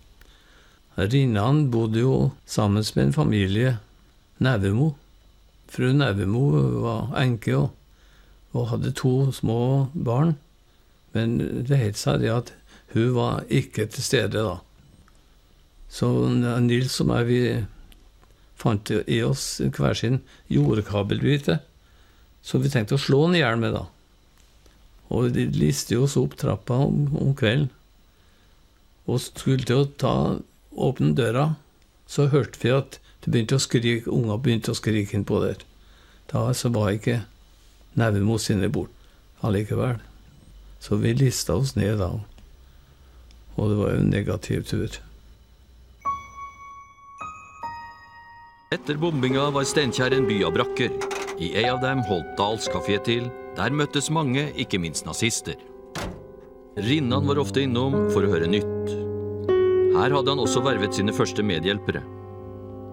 Rinnan 0.94 1.68
bodde 1.74 2.02
jo 2.02 2.16
sammen 2.46 2.84
med 2.94 3.08
en 3.08 3.16
familie, 3.16 3.78
Nævemo. 4.42 4.92
Fru 5.70 5.92
Nævemo 5.94 6.42
var 6.82 7.14
enke 7.18 7.54
og, 7.58 7.70
og 8.54 8.68
hadde 8.70 8.94
to 8.98 9.32
små 9.34 9.90
barn. 9.94 10.36
Men 11.14 11.38
det 11.66 11.78
het 11.78 11.98
seg 11.98 12.22
det 12.22 12.30
at 12.34 12.52
hun 12.94 13.14
var 13.14 13.42
ikke 13.50 13.86
til 13.90 14.06
stede 14.06 14.42
da. 14.42 14.58
Så 15.90 16.10
Nils 16.62 16.98
og 17.02 17.10
meg, 17.10 17.30
vi 17.30 17.40
fant 18.58 18.90
i 18.90 19.20
oss 19.26 19.60
hver 19.74 19.98
sin 19.98 20.20
jordkabelbite. 20.50 21.60
Så 22.44 22.60
vi 22.60 22.70
tenkte 22.70 22.98
å 22.98 23.00
slå 23.00 23.24
han 23.24 23.38
i 23.38 23.40
hjel 23.40 23.56
med, 23.60 23.72
da. 23.76 23.86
Og 25.14 25.32
de 25.32 25.46
liste 25.56 25.96
oss 26.00 26.18
opp 26.20 26.36
trappa 26.40 26.76
om, 26.86 27.06
om 27.16 27.32
kvelden. 27.36 27.70
Og 29.08 29.20
skulle 29.20 29.64
til 29.64 29.82
å 29.82 29.90
ta, 30.00 30.14
åpne 30.72 31.14
døra, 31.16 31.54
så 32.08 32.28
hørte 32.32 32.60
vi 32.60 32.72
at 32.72 32.98
det 33.24 33.32
begynte 33.32 33.56
å 33.56 33.62
skrike, 33.62 34.10
unger 34.12 34.40
begynte 34.40 34.72
å 34.72 34.76
skrike 34.76 35.16
innpå 35.16 35.40
der. 35.44 35.64
Da 36.32 36.50
så 36.56 36.72
var 36.72 36.92
ikke 36.92 37.22
Nevemo 37.94 38.40
sine 38.42 38.66
bort 38.74 38.90
allikevel. 39.44 40.00
Så 40.82 40.98
vi 40.98 41.14
lista 41.14 41.54
oss 41.54 41.76
ned 41.76 42.00
da. 42.02 42.10
Og 43.54 43.70
det 43.70 43.76
var 43.78 43.92
jo 43.94 44.00
en 44.02 44.10
negativ 44.10 44.64
tur. 44.66 44.98
Etter 48.74 48.98
bombinga 48.98 49.46
var 49.54 49.68
Steinkjer 49.68 50.16
en 50.16 50.26
by 50.26 50.42
av 50.48 50.56
brakker. 50.56 51.13
I 51.38 51.50
ei 51.58 51.64
av 51.66 51.80
dem 51.82 52.02
holdt 52.06 52.36
Dahls 52.38 52.68
kafé 52.70 53.00
til. 53.02 53.26
Der 53.56 53.74
møttes 53.74 54.10
mange, 54.10 54.48
ikke 54.58 54.78
minst 54.78 55.06
nazister. 55.06 55.58
Rinnan 56.78 57.26
var 57.26 57.40
ofte 57.42 57.62
innom 57.62 58.08
for 58.14 58.26
å 58.26 58.30
høre 58.30 58.50
nytt. 58.50 58.92
Her 59.94 60.14
hadde 60.14 60.30
han 60.30 60.42
også 60.42 60.62
vervet 60.62 60.94
sine 60.94 61.14
første 61.14 61.42
medhjelpere. 61.46 62.02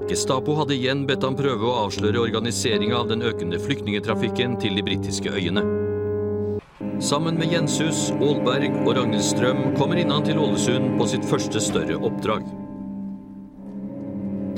Gestapo 0.09 0.55
hadde 0.57 0.73
igjen 0.73 1.03
bedt 1.09 1.25
ham 1.25 1.37
prøve 1.37 1.65
å 1.69 1.75
avsløre 1.83 2.21
organiseringa 2.21 2.97
av 2.97 3.11
den 3.11 3.21
økende 3.25 3.61
flyktningetrafikken 3.61 4.57
til 4.61 4.77
de 4.77 4.85
britiske 4.85 5.33
øyene. 5.33 5.63
Sammen 7.01 7.37
med 7.37 7.53
Jenshus, 7.53 8.09
Aalberg 8.17 8.73
og 8.83 8.95
Ragnhild 8.97 9.25
Strøm 9.25 9.61
kommer 9.77 9.97
Rinnan 9.97 10.25
til 10.25 10.41
Ålesund 10.41 10.95
på 10.97 11.09
sitt 11.09 11.25
første 11.29 11.61
større 11.61 11.97
oppdrag. 11.97 12.45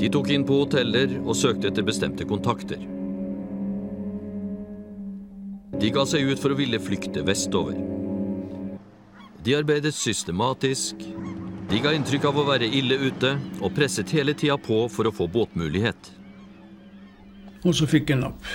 De 0.00 0.10
tok 0.12 0.32
inn 0.32 0.44
på 0.48 0.64
hoteller 0.64 1.18
og 1.22 1.36
søkte 1.38 1.70
etter 1.70 1.84
bestemte 1.86 2.28
kontakter. 2.28 2.80
De 5.80 5.90
ga 5.90 6.04
seg 6.06 6.30
ut 6.30 6.40
for 6.40 6.54
å 6.54 6.58
ville 6.58 6.78
flykte 6.80 7.24
vestover. 7.26 7.76
De 9.44 9.56
arbeidet 9.58 9.94
systematisk. 9.96 11.02
De 11.68 11.80
ga 11.82 11.92
inntrykk 11.96 12.28
av 12.30 12.38
å 12.40 12.46
være 12.48 12.68
ille 12.78 12.96
ute 13.08 13.34
og 13.60 13.74
presset 13.76 14.12
hele 14.14 14.36
tida 14.38 14.56
på 14.60 14.84
for 14.92 15.08
å 15.08 15.12
få 15.14 15.26
båtmulighet. 15.28 16.12
Og 17.64 17.74
så 17.76 17.88
fikk 17.88 18.12
jeg 18.12 18.20
napp. 18.20 18.48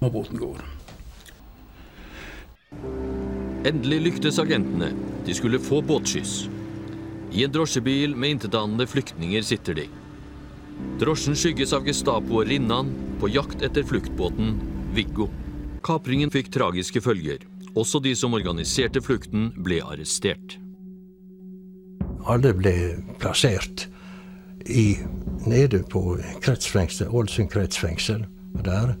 Og 0.00 0.12
båten 0.14 0.38
går. 0.40 0.62
Endelig 3.66 4.00
lyktes 4.06 4.40
agentene. 4.42 4.92
De 5.26 5.34
skulle 5.36 5.62
få 5.62 5.80
båtskyss. 5.86 6.34
I 7.30 7.44
en 7.46 7.52
drosjebil 7.54 8.16
med 8.18 8.36
intetanende 8.36 8.86
flyktninger 8.90 9.44
sitter 9.46 9.82
de. 9.82 9.88
Drosjen 11.00 11.36
skygges 11.38 11.74
av 11.76 11.86
Gestapo 11.86 12.40
og 12.40 12.48
Rinnan 12.50 12.90
på 13.20 13.30
jakt 13.30 13.62
etter 13.66 13.86
fluktbåten 13.86 14.56
Viggo. 14.96 15.28
Kapringen 15.86 16.30
fikk 16.32 16.50
tragiske 16.52 17.00
følger. 17.00 17.46
Også 17.78 18.00
de 18.02 18.14
som 18.16 18.34
organiserte 18.34 19.00
flukten, 19.02 19.50
ble 19.64 19.80
arrestert. 19.86 20.58
Alle 22.28 22.52
ble 22.54 22.74
plassert 23.20 23.86
i, 24.66 24.98
nede 25.46 25.82
på 25.88 26.18
kretsfengsel, 26.44 27.08
Ålesund 27.08 27.50
kretsfengsel. 27.50 28.26
Der. 28.64 28.96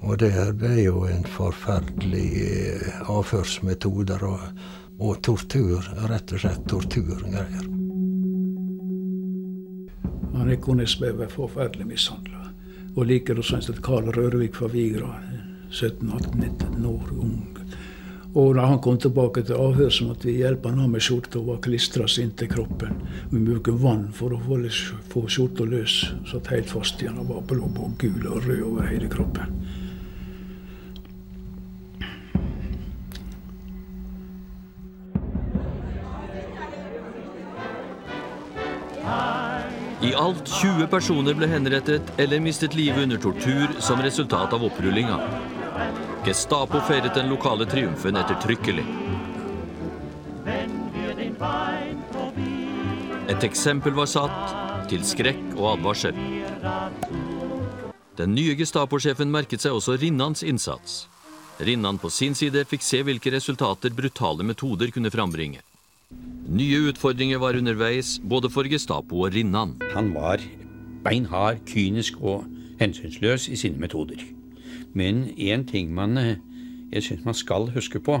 Og 0.00 0.18
det 0.22 0.32
ble 0.58 0.74
jo 0.80 1.02
en 1.10 1.26
forferdelig 1.28 2.28
eh, 2.40 3.00
avhørsmetoder 3.10 4.22
og, 4.24 4.44
og 4.98 5.18
tortur. 5.26 5.84
Rett 6.10 6.32
og 6.32 6.42
slett 6.42 6.64
torturgreier. 6.70 7.68
Han 10.38 10.52
Ekornesberg 10.54 11.18
ble 11.20 11.28
forferdelig 11.32 11.88
mishandla. 11.92 12.48
Og 12.96 13.06
likedan 13.06 13.62
Karl 13.84 14.10
Rørvik 14.14 14.56
fra 14.56 14.70
Vigra, 14.72 15.12
17-18-19 15.70 16.86
år 16.88 17.14
ung. 17.18 17.58
Og 18.38 18.54
da 18.54 18.66
han 18.68 18.80
kom 18.84 18.98
tilbake 19.00 19.42
til 19.42 19.56
avhør, 19.56 19.88
så 19.90 20.04
måtte 20.06 20.28
vi 20.28 20.36
hjelpe 20.42 20.68
han 20.68 20.90
med 20.92 21.02
skjorta 21.02 21.40
Hun 21.40 21.48
var 21.48 21.62
klistra 21.64 22.04
inntil 22.22 22.48
kroppen. 22.48 23.00
Vi 23.30 23.40
brukte 23.40 23.72
vann 23.72 24.08
for 24.12 24.36
å 24.36 24.40
få, 24.44 24.60
få 25.08 25.26
skjorta 25.28 25.64
løs. 25.64 26.12
Satt 26.28 26.52
helt 26.52 26.70
fast 26.70 27.02
igjen 27.02 27.18
og 27.18 27.32
var 27.32 27.42
på 27.48 27.58
lå 27.58 27.68
gul 27.98 28.26
og 28.26 28.44
rød 28.46 28.62
over 28.62 28.86
hele 28.86 29.08
kroppen. 29.08 29.54
I 39.98 40.14
alt 40.14 40.46
20 40.46 40.86
personer 40.86 41.34
ble 41.34 41.48
henrettet 41.50 42.12
eller 42.22 42.38
mistet 42.40 42.76
livet 42.78 43.02
under 43.02 43.18
tortur 43.18 43.80
som 43.82 43.98
resultat 44.04 44.54
av 44.54 44.62
opprullinga. 44.68 45.18
Gestapo 46.28 46.76
feiret 46.84 47.14
den 47.16 47.30
lokale 47.30 47.64
triumfen 47.64 48.16
ettertrykkelig. 48.20 48.82
Et 53.32 53.46
eksempel 53.48 53.96
var 53.96 54.10
satt, 54.12 54.52
til 54.90 55.06
skrekk 55.08 55.56
og 55.56 55.70
advarsel. 55.70 56.20
Den 58.20 58.36
nye 58.36 58.58
Gestapo-sjefen 58.60 59.32
merket 59.32 59.64
seg 59.64 59.78
også 59.78 59.96
Rinnans 60.02 60.44
innsats. 60.44 61.00
Rinnan 61.64 61.96
på 61.96 62.12
sin 62.12 62.36
side 62.36 62.66
fikk 62.68 62.84
se 62.84 63.00
hvilke 63.08 63.32
resultater 63.32 63.96
brutale 63.96 64.44
metoder 64.44 64.92
kunne 64.92 65.14
frambringe. 65.14 65.64
Nye 66.44 66.90
utfordringer 66.92 67.40
var 67.40 67.56
underveis, 67.56 68.18
både 68.20 68.52
for 68.52 68.68
Gestapo 68.68 69.24
og 69.24 69.32
Rinnan. 69.32 69.78
Han 69.96 70.12
var 70.12 70.44
beinhard, 71.08 71.64
kynisk 71.64 72.20
og 72.20 72.44
hensynsløs 72.82 73.48
i 73.48 73.56
sine 73.56 73.80
metoder. 73.80 74.20
Men 74.96 75.26
én 75.36 75.66
ting 75.68 75.92
man, 75.94 76.16
jeg 76.92 77.04
syns 77.04 77.24
man 77.26 77.36
skal 77.36 77.68
huske 77.74 78.00
på, 78.00 78.20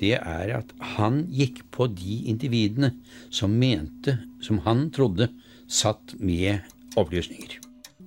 det 0.00 0.16
er 0.16 0.54
at 0.56 0.72
han 0.96 1.26
gikk 1.28 1.62
på 1.74 1.86
de 1.92 2.22
individene 2.32 2.94
som 3.28 3.52
mente, 3.52 4.16
som 4.40 4.62
han 4.64 4.88
trodde, 4.94 5.28
satt 5.70 6.16
med 6.18 6.64
opplysninger. 6.98 7.58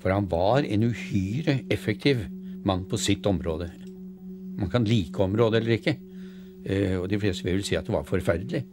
For 0.02 0.12
han 0.12 0.26
var 0.28 0.66
en 0.66 0.90
uhyre 0.90 1.62
effektiv 1.72 2.26
mann 2.66 2.84
på 2.90 2.98
sitt 3.00 3.26
område. 3.30 3.70
Man 4.58 4.72
kan 4.74 4.88
like 4.88 5.22
området 5.22 5.62
eller 5.62 5.78
ikke, 5.78 5.96
og 7.00 7.08
de 7.12 7.20
fleste 7.20 7.46
vil 7.48 7.64
si 7.66 7.78
at 7.78 7.88
det 7.88 7.96
var 7.96 8.08
forferdelig. 8.08 8.64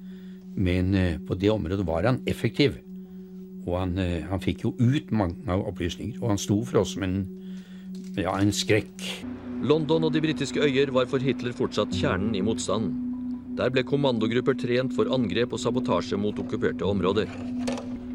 Men 0.57 0.97
på 1.29 1.37
det 1.39 1.53
området 1.53 1.87
var 1.87 2.09
han 2.09 2.23
effektiv. 2.27 2.81
Og 3.67 3.77
han, 3.77 3.95
han 4.27 4.43
fikk 4.43 4.65
jo 4.65 4.73
ut 4.81 5.13
mange 5.15 5.55
opplysninger. 5.55 6.19
Og 6.23 6.33
han 6.33 6.41
sto 6.41 6.59
for 6.65 6.83
oss 6.83 6.97
som 6.97 7.05
en, 7.07 7.21
ja, 8.17 8.35
en 8.39 8.53
skrekk. 8.55 9.05
London 9.61 10.09
og 10.09 10.15
de 10.15 10.23
britiske 10.25 10.63
øyer 10.65 10.91
var 10.95 11.07
for 11.11 11.21
Hitler 11.21 11.53
fortsatt 11.53 11.93
kjernen 11.95 12.35
i 12.35 12.43
motstanden. 12.43 12.95
Der 13.59 13.69
ble 13.73 13.83
kommandogrupper 13.85 14.57
trent 14.57 14.95
for 14.97 15.11
angrep 15.13 15.53
og 15.53 15.61
sabotasje 15.61 16.17
mot 16.17 16.39
okkuperte 16.41 16.87
områder. 16.87 17.29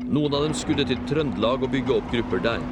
Noen 0.06 0.34
av 0.34 0.48
dem 0.48 0.56
skulle 0.58 0.86
til 0.88 1.02
Trøndelag 1.10 1.66
og 1.66 1.74
bygge 1.74 1.94
opp 1.98 2.10
grupper 2.14 2.42
der. 2.42 2.66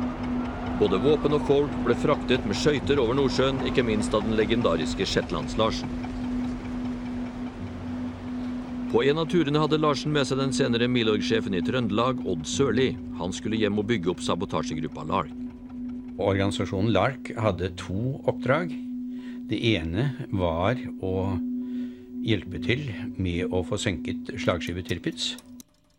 Både 0.80 0.98
våpen 1.04 1.36
og 1.38 1.46
folk 1.46 1.76
ble 1.86 1.96
fraktet 1.98 2.48
med 2.50 2.58
skøyter 2.58 3.02
over 3.04 3.18
Nordsjøen, 3.20 3.62
ikke 3.70 3.86
minst 3.86 4.16
av 4.18 4.26
den 4.26 4.38
legendariske 4.40 5.06
Shetlands-Larsen. 5.06 5.92
På 8.94 9.04
en 9.06 9.22
av 9.22 9.30
turene 9.30 9.62
hadde 9.62 9.82
Larsen 9.82 10.14
med 10.14 10.30
seg 10.30 10.42
den 10.42 10.54
senere 10.54 10.90
Milorg-sjefen 10.90 11.58
i 11.58 11.64
Trøndelag, 11.66 12.26
Odd 12.30 12.46
Sørli. 12.50 12.92
Han 13.22 13.34
skulle 13.34 13.62
hjem 13.62 13.82
og 13.82 13.90
bygge 13.90 14.14
opp 14.14 14.22
sabotasjegruppa 14.26 15.06
LARK. 15.10 15.43
Organisasjonen 16.22 16.92
LARC 16.94 17.32
hadde 17.42 17.72
to 17.80 18.20
oppdrag. 18.30 18.74
Det 19.50 19.58
ene 19.74 20.28
var 20.30 20.78
å 21.02 21.14
hjelpe 22.24 22.62
til 22.64 22.86
med 23.18 23.50
å 23.52 23.64
få 23.66 23.80
senket 23.82 24.30
slagskipet 24.40 24.92
Tirpitz. 24.92 25.34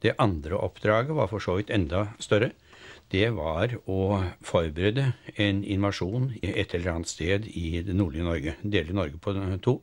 Det 0.05 0.15
andre 0.23 0.59
oppdraget 0.61 1.17
var 1.17 1.31
for 1.33 1.43
så 1.43 1.57
vidt 1.59 1.73
enda 1.75 2.07
større. 2.23 2.53
Det 3.11 3.27
var 3.37 3.75
å 3.91 4.23
forberede 4.45 5.13
en 5.37 5.63
invasjon 5.65 6.31
et 6.43 6.75
eller 6.75 6.95
annet 6.95 7.11
sted 7.11 7.49
i 7.51 7.83
det 7.85 7.97
nordlige 7.97 8.29
Norge. 8.29 8.55
Dele 8.63 8.97
Norge 8.97 9.21
på 9.21 9.35
to. 9.63 9.81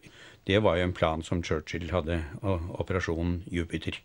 Det 0.47 0.63
var 0.63 0.77
jo 0.77 0.87
en 0.87 0.95
plan 0.95 1.23
som 1.23 1.43
Churchill 1.43 1.91
hadde, 1.91 2.23
Operasjon 2.41 3.43
Jupiter. 3.51 3.99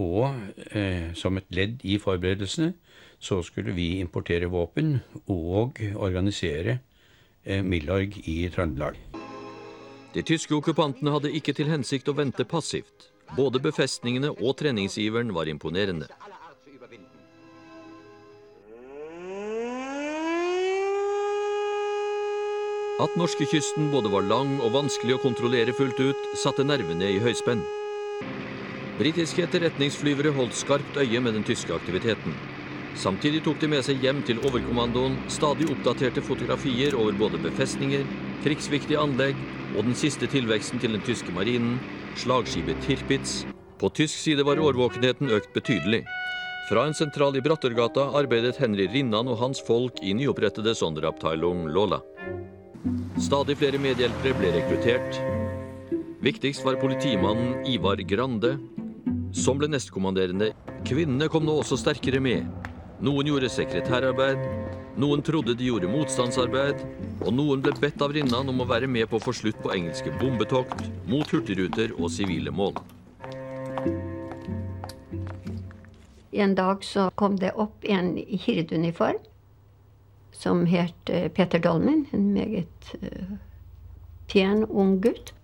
Og 0.00 0.28
eh, 0.72 1.12
som 1.14 1.38
et 1.38 1.48
ledd 1.52 1.84
i 1.84 1.98
forberedelsene 2.00 2.72
så 3.22 3.38
skulle 3.46 3.70
vi 3.76 4.00
importere 4.02 4.50
våpen 4.50 4.96
og 5.30 5.78
organisere 5.94 6.80
eh, 7.44 7.62
Milorg 7.62 8.18
i 8.26 8.48
Trøndelag. 8.50 8.98
De 10.12 10.24
tyske 10.26 10.56
okkupantene 10.56 11.14
hadde 11.14 11.30
ikke 11.38 11.54
til 11.56 11.70
hensikt 11.70 12.10
å 12.10 12.16
vente 12.18 12.44
passivt. 12.44 13.12
Både 13.36 13.62
befestningene 13.62 14.32
og 14.34 14.58
treningsiveren 14.58 15.30
var 15.32 15.48
imponerende. 15.48 16.10
At 23.02 23.14
norskekysten 23.18 23.88
både 23.94 24.10
var 24.12 24.26
lang 24.26 24.58
og 24.60 24.74
vanskelig 24.74 25.16
å 25.16 25.22
kontrollere 25.22 25.72
fullt 25.74 26.02
ut, 26.02 26.26
satte 26.38 26.66
nervene 26.66 27.08
i 27.08 27.22
høyspenn. 27.22 27.62
Britiske 28.98 29.46
etterretningsflyvere 29.46 30.34
holdt 30.36 30.58
skarpt 30.58 31.00
øye 31.00 31.22
med 31.22 31.38
den 31.38 31.46
tyske 31.46 31.74
aktiviteten. 31.74 32.36
Samtidig 32.92 33.40
tok 33.46 33.60
de 33.62 33.70
med 33.72 33.84
seg 33.86 34.02
hjem 34.04 34.20
til 34.26 34.40
overkommandoen 34.44 35.16
stadig 35.32 35.64
oppdaterte 35.72 36.20
fotografier 36.24 36.92
over 36.98 37.16
både 37.16 37.40
befestninger, 37.40 38.04
krigsviktige 38.44 39.00
anlegg 39.00 39.40
og 39.72 39.86
den 39.88 39.96
siste 39.96 40.28
tilveksten 40.28 40.82
til 40.82 40.92
den 40.92 41.04
tyske 41.04 41.32
marinen, 41.32 41.80
slagskipet 42.20 42.82
Tirpitz. 42.84 43.46
På 43.80 43.88
tysk 43.88 44.18
side 44.20 44.44
var 44.44 44.60
årvåkenheten 44.60 45.32
økt 45.32 45.54
betydelig. 45.56 46.02
Fra 46.68 46.84
en 46.86 46.94
sentral 46.94 47.34
i 47.34 47.42
Brattergata 47.42 48.04
arbeidet 48.18 48.60
Henry 48.60 48.86
Rinnan 48.92 49.30
og 49.32 49.40
hans 49.40 49.62
folk 49.66 49.98
i 50.04 50.12
nyopprettede 50.14 50.76
Sonderabteilung 50.78 51.64
Lola. 51.72 51.98
Stadig 53.18 53.56
flere 53.58 53.80
medhjelpere 53.82 54.36
ble 54.36 54.52
rekruttert. 54.54 55.18
Viktigst 56.22 56.62
var 56.62 56.78
politimannen 56.78 57.64
Ivar 57.66 57.98
Grande, 58.06 58.54
som 59.34 59.58
ble 59.58 59.72
nestkommanderende. 59.72 60.52
Kvinnene 60.86 61.26
kom 61.32 61.48
nå 61.48 61.56
også 61.62 61.80
sterkere 61.80 62.20
med. 62.22 62.46
Noen 63.02 63.26
gjorde 63.26 63.48
sekretærarbeid, 63.50 64.38
noen 65.02 65.24
trodde 65.26 65.56
de 65.58 65.66
gjorde 65.66 65.88
motstandsarbeid, 65.90 66.84
og 67.24 67.32
noen 67.34 67.64
ble 67.64 67.72
bedt 67.82 68.04
av 68.04 68.12
Rinnan 68.14 68.52
om 68.52 68.62
å 68.62 68.66
være 68.70 68.86
med 68.86 69.08
på 69.10 69.18
å 69.18 69.24
få 69.24 69.34
slutt 69.34 69.58
på 69.64 69.72
engelske 69.74 70.12
bombetokt 70.20 70.84
mot 71.10 71.26
hurtigruter 71.34 71.96
og 71.96 72.12
sivile 72.14 72.54
mål. 72.54 72.78
En 76.30 76.54
dag 76.54 76.86
så 76.86 77.08
kom 77.18 77.40
det 77.42 77.50
opp 77.58 77.82
en 77.82 78.14
i 78.22 78.38
hirduniform 78.38 79.18
som 80.30 80.62
het 80.70 81.10
eh, 81.10 81.26
Peter 81.26 81.58
Dolmen. 81.58 82.06
En 82.14 82.30
meget 82.38 82.94
uh, 83.02 83.34
pen, 84.30 84.62
ung 84.70 85.00
gutt. 85.02 85.34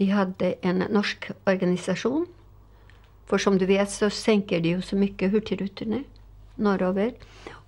De 0.00 0.08
hadde 0.16 0.54
en 0.64 0.80
norsk 0.88 1.28
organisasjon. 1.44 2.24
For 3.28 3.36
som 3.36 3.60
du 3.60 3.68
vet, 3.68 3.92
så 3.92 4.08
senker 4.08 4.64
de 4.64 4.78
jo 4.78 4.84
så 4.84 4.96
mye 4.96 5.28
hurtigrutene 5.28 6.06
nordover. 6.56 7.12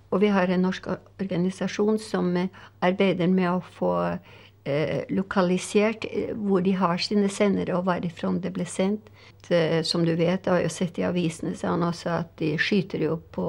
Og 0.09 0.23
vi 0.23 0.31
har 0.33 0.49
en 0.49 0.65
norsk 0.65 0.89
organisasjon 1.21 1.99
som 2.01 2.31
eh, 2.37 2.49
arbeider 2.85 3.29
med 3.29 3.51
å 3.51 3.61
få 3.77 3.93
eh, 4.09 5.05
lokalisert 5.13 6.07
hvor 6.35 6.65
de 6.65 6.73
har 6.79 6.97
sine 7.03 7.29
sendere, 7.29 7.77
og 7.77 7.85
hvorfra 7.89 8.33
det 8.41 8.53
ble 8.55 8.65
sendt. 8.65 9.11
Det, 9.47 9.85
som 9.87 10.03
du 10.05 10.11
vet, 10.19 10.49
har 10.49 10.59
jo 10.61 10.69
sett 10.69 10.99
i 10.99 11.05
avisene 11.07 11.55
sa 11.55 11.71
han 11.71 11.85
også 11.85 12.09
at 12.11 12.35
de 12.41 12.57
skyter 12.59 13.05
jo 13.05 13.21
på 13.31 13.47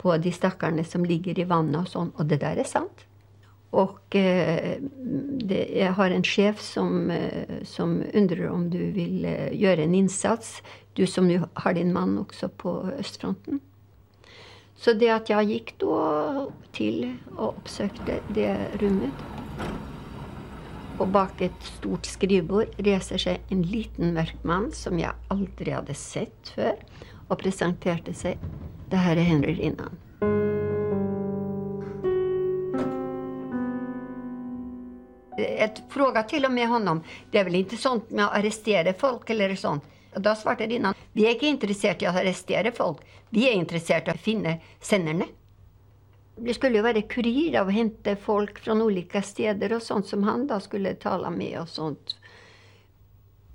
på 0.00 0.16
de 0.16 0.32
stakkarene 0.32 0.84
som 0.84 1.04
ligger 1.04 1.38
i 1.38 1.46
vannet 1.48 1.82
og 1.82 1.88
sånn. 1.90 2.12
Og 2.16 2.28
det 2.28 2.40
der 2.40 2.60
er 2.60 2.68
sant. 2.68 3.06
Og 3.76 4.16
eh, 4.18 4.80
det, 5.46 5.60
jeg 5.76 5.94
har 5.94 6.14
en 6.14 6.26
sjef 6.26 6.62
som, 6.64 7.10
eh, 7.14 7.60
som, 7.68 8.00
undrer 8.02 8.48
om 8.50 8.66
du 8.72 8.80
vil 8.96 9.26
eh, 9.28 9.50
gjøre 9.54 9.84
en 9.84 9.94
innsats. 9.94 10.56
Du 10.98 11.04
som 11.06 11.28
har 11.30 11.76
din 11.76 11.92
mann 11.94 12.16
også 12.18 12.50
på 12.50 12.74
østfronten. 12.96 13.60
Så 14.80 14.94
det 14.96 15.10
at 15.12 15.28
jeg 15.28 15.48
gikk 15.50 15.74
da 15.82 16.46
til 16.72 17.02
og 17.34 17.50
oppsøkte 17.50 18.16
det 18.32 18.52
rommet 18.80 19.24
Og 21.00 21.10
bak 21.12 21.42
et 21.44 21.66
stort 21.76 22.08
skrivebord 22.08 22.72
reiser 22.86 23.20
seg 23.20 23.52
en 23.52 23.60
liten 23.68 24.14
mørk 24.16 24.40
mann 24.44 24.70
som 24.76 24.96
jeg 25.00 25.12
aldri 25.32 25.74
hadde 25.76 25.96
sett 25.96 26.52
før, 26.56 26.80
og 27.28 27.38
presenterte 27.40 28.12
seg. 28.16 28.40
Det 28.90 29.00
her 29.00 29.20
er 29.20 29.28
Henry 29.28 29.54
Rinnan. 29.56 30.00
Jeg 35.40 35.86
fråga 35.88 36.24
til 36.28 36.44
og 36.44 36.52
med 36.52 36.68
honom, 36.68 37.00
det 37.32 37.40
er 37.40 37.48
vel 37.48 37.62
ikke 37.62 37.80
sånt 37.80 38.12
med 38.12 38.26
å 38.26 38.34
arrestere 38.36 38.92
folk 38.96 39.30
eller 39.32 39.56
sånt. 39.56 39.84
Da 40.14 40.34
svarte 40.34 40.66
Rinnan, 40.66 40.96
vi 41.12 41.26
er 41.26 41.36
ikke 41.36 41.50
interessert 41.50 42.02
i 42.02 42.08
å 42.10 42.14
arrestere 42.14 42.72
folk, 42.74 43.04
vi 43.30 43.46
er 43.46 43.54
interessert 43.58 44.08
i 44.08 44.14
å 44.14 44.18
finne 44.18 44.56
senderne. 44.82 45.28
Det 46.40 46.54
skulle 46.56 46.80
jo 46.80 46.86
være 46.86 47.04
kurir 47.10 47.58
av 47.60 47.68
å 47.68 47.74
hente 47.74 48.16
folk 48.18 48.58
fra 48.64 48.74
ulike 48.74 49.20
steder 49.22 49.74
og 49.76 49.84
sånt 49.84 50.08
som 50.08 50.24
han 50.24 50.46
da 50.48 50.58
skulle 50.62 50.96
tale 50.98 51.30
med 51.34 51.58
og 51.60 51.68
sånt. 51.68 52.16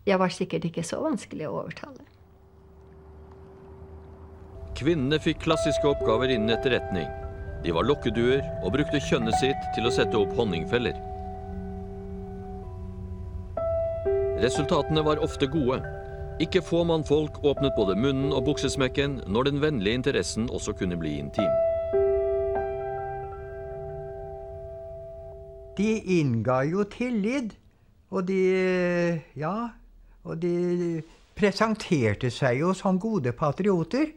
Jeg 0.06 0.22
var 0.22 0.30
sikkert 0.30 0.68
ikke 0.70 0.84
så 0.86 1.02
vanskelig 1.02 1.48
å 1.50 1.56
overtale. 1.64 2.06
Kvinnene 4.76 5.18
fikk 5.24 5.42
klassiske 5.48 5.88
oppgaver 5.88 6.30
innen 6.36 6.54
etterretning. 6.54 7.10
De 7.66 7.74
var 7.74 7.88
lokkeduer 7.88 8.44
og 8.62 8.76
brukte 8.76 9.02
kjønnet 9.02 9.40
sitt 9.40 9.68
til 9.74 9.88
å 9.88 9.94
sette 9.96 10.20
opp 10.20 10.36
honningfeller. 10.38 11.00
Resultatene 14.44 15.02
var 15.02 15.24
ofte 15.24 15.48
gode. 15.50 15.80
Ikke 16.40 16.60
få 16.62 16.84
mannfolk 16.84 17.38
åpnet 17.48 17.72
både 17.78 17.94
munnen 17.96 18.34
og 18.36 18.44
buksesmekken 18.50 19.22
når 19.32 19.48
den 19.48 19.62
vennlige 19.64 19.96
interessen 19.96 20.50
også 20.52 20.74
kunne 20.76 20.98
bli 21.00 21.14
intim. 21.22 21.48
De 25.78 25.94
innga 26.18 26.60
jo 26.68 26.84
tillit, 26.92 27.56
og 28.12 28.28
de 28.28 29.22
Ja, 29.36 29.70
og 30.24 30.42
de 30.42 31.02
presenterte 31.40 32.28
seg 32.32 32.60
jo 32.60 32.74
som 32.74 33.00
gode 33.00 33.32
patrioter. 33.32 34.12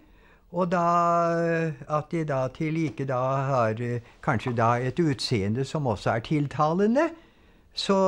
Og 0.50 0.70
da, 0.72 0.84
at 1.86 2.10
de 2.10 2.24
da 2.24 2.48
til 2.48 2.72
like 2.74 3.04
da 3.06 3.22
har 3.46 3.82
kanskje 4.24 4.56
da 4.56 4.74
et 4.82 4.98
utseende 4.98 5.64
som 5.64 5.86
også 5.86 6.16
er 6.16 6.20
tiltalende, 6.20 7.10
så 7.74 7.98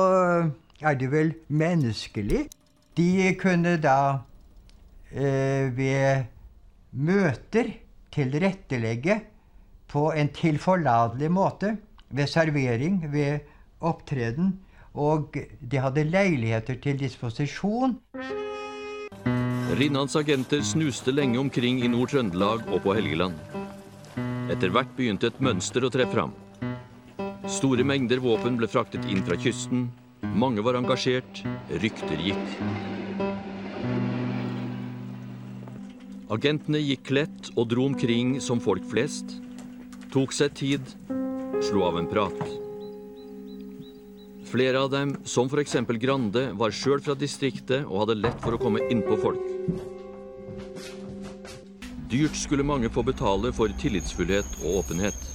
er 0.81 0.93
det 0.99 1.11
vel 1.11 1.33
menneskelig. 1.47 2.49
De 2.97 3.31
kunne 3.39 3.77
da 3.81 3.99
eh, 5.11 5.71
ved 5.75 6.27
møter 6.91 7.71
tilrettelegge 8.11 9.21
på 9.91 10.09
en 10.11 10.31
tilforlatelig 10.35 11.31
måte. 11.31 11.77
Ved 12.11 12.27
servering, 12.27 13.05
ved 13.11 13.47
opptreden. 13.79 14.57
Og 14.93 15.37
de 15.71 15.79
hadde 15.79 16.03
leiligheter 16.03 16.75
til 16.83 16.99
disposisjon. 16.99 17.95
Rinnans 19.79 20.17
agenter 20.19 20.59
snuste 20.67 21.13
lenge 21.15 21.39
omkring 21.39 21.79
i 21.79 21.87
Nord-Trøndelag 21.87 22.67
og 22.67 22.81
på 22.83 22.95
Helgeland. 22.97 23.37
Etter 24.51 24.73
hvert 24.75 24.91
begynte 24.97 25.29
et 25.31 25.39
mønster 25.39 25.87
å 25.87 25.91
tre 25.93 26.03
fram. 26.11 26.35
Store 27.47 27.85
mengder 27.87 28.19
våpen 28.19 28.59
ble 28.59 28.67
fraktet 28.67 29.07
inn 29.07 29.23
fra 29.23 29.39
kysten. 29.39 29.87
Mange 30.21 30.61
var 30.61 30.77
engasjert. 30.77 31.41
Rykter 31.81 32.19
gikk. 32.21 32.57
Agentene 36.31 36.79
gikk 36.79 37.07
kledt 37.09 37.49
og 37.57 37.71
dro 37.73 37.87
omkring 37.89 38.35
som 38.39 38.61
folk 38.61 38.85
flest. 38.91 39.33
Tok 40.13 40.31
seg 40.35 40.53
tid, 40.55 40.93
slo 41.65 41.83
av 41.87 41.97
en 41.99 42.09
prat. 42.11 42.37
Flere 44.51 44.83
av 44.83 44.91
dem, 44.91 45.15
som 45.25 45.49
f.eks. 45.49 45.77
Grande, 45.99 46.51
var 46.59 46.75
sjøl 46.75 47.01
fra 47.03 47.15
distriktet 47.15 47.87
og 47.87 48.03
hadde 48.03 48.19
lett 48.19 48.39
for 48.43 48.55
å 48.55 48.61
komme 48.61 48.83
innpå 48.91 49.17
folk. 49.23 49.41
Dyrt 52.11 52.35
skulle 52.35 52.67
mange 52.67 52.91
få 52.91 53.03
betale 53.07 53.53
for 53.55 53.71
tillitsfullhet 53.79 54.59
og 54.61 54.81
åpenhet. 54.83 55.27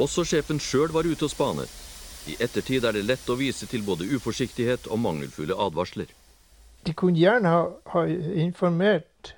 Også 0.00 0.24
sjefen 0.26 0.58
sjøl 0.58 0.90
var 0.90 1.06
ute 1.06 1.28
og 1.28 1.32
spanet. 1.32 1.83
I 2.26 2.36
ettertid 2.40 2.84
er 2.84 2.96
det 2.96 3.04
lett 3.04 3.28
å 3.28 3.36
vise 3.36 3.66
til 3.68 3.82
både 3.84 4.06
uforsiktighet 4.16 4.88
og 4.88 5.00
mangelfulle 5.04 5.56
advarsler. 5.60 6.08
De 6.84 6.92
kunne 6.96 7.20
gjerne 7.20 7.50
ha, 7.52 7.64
ha 7.92 8.04
informert 8.08 9.34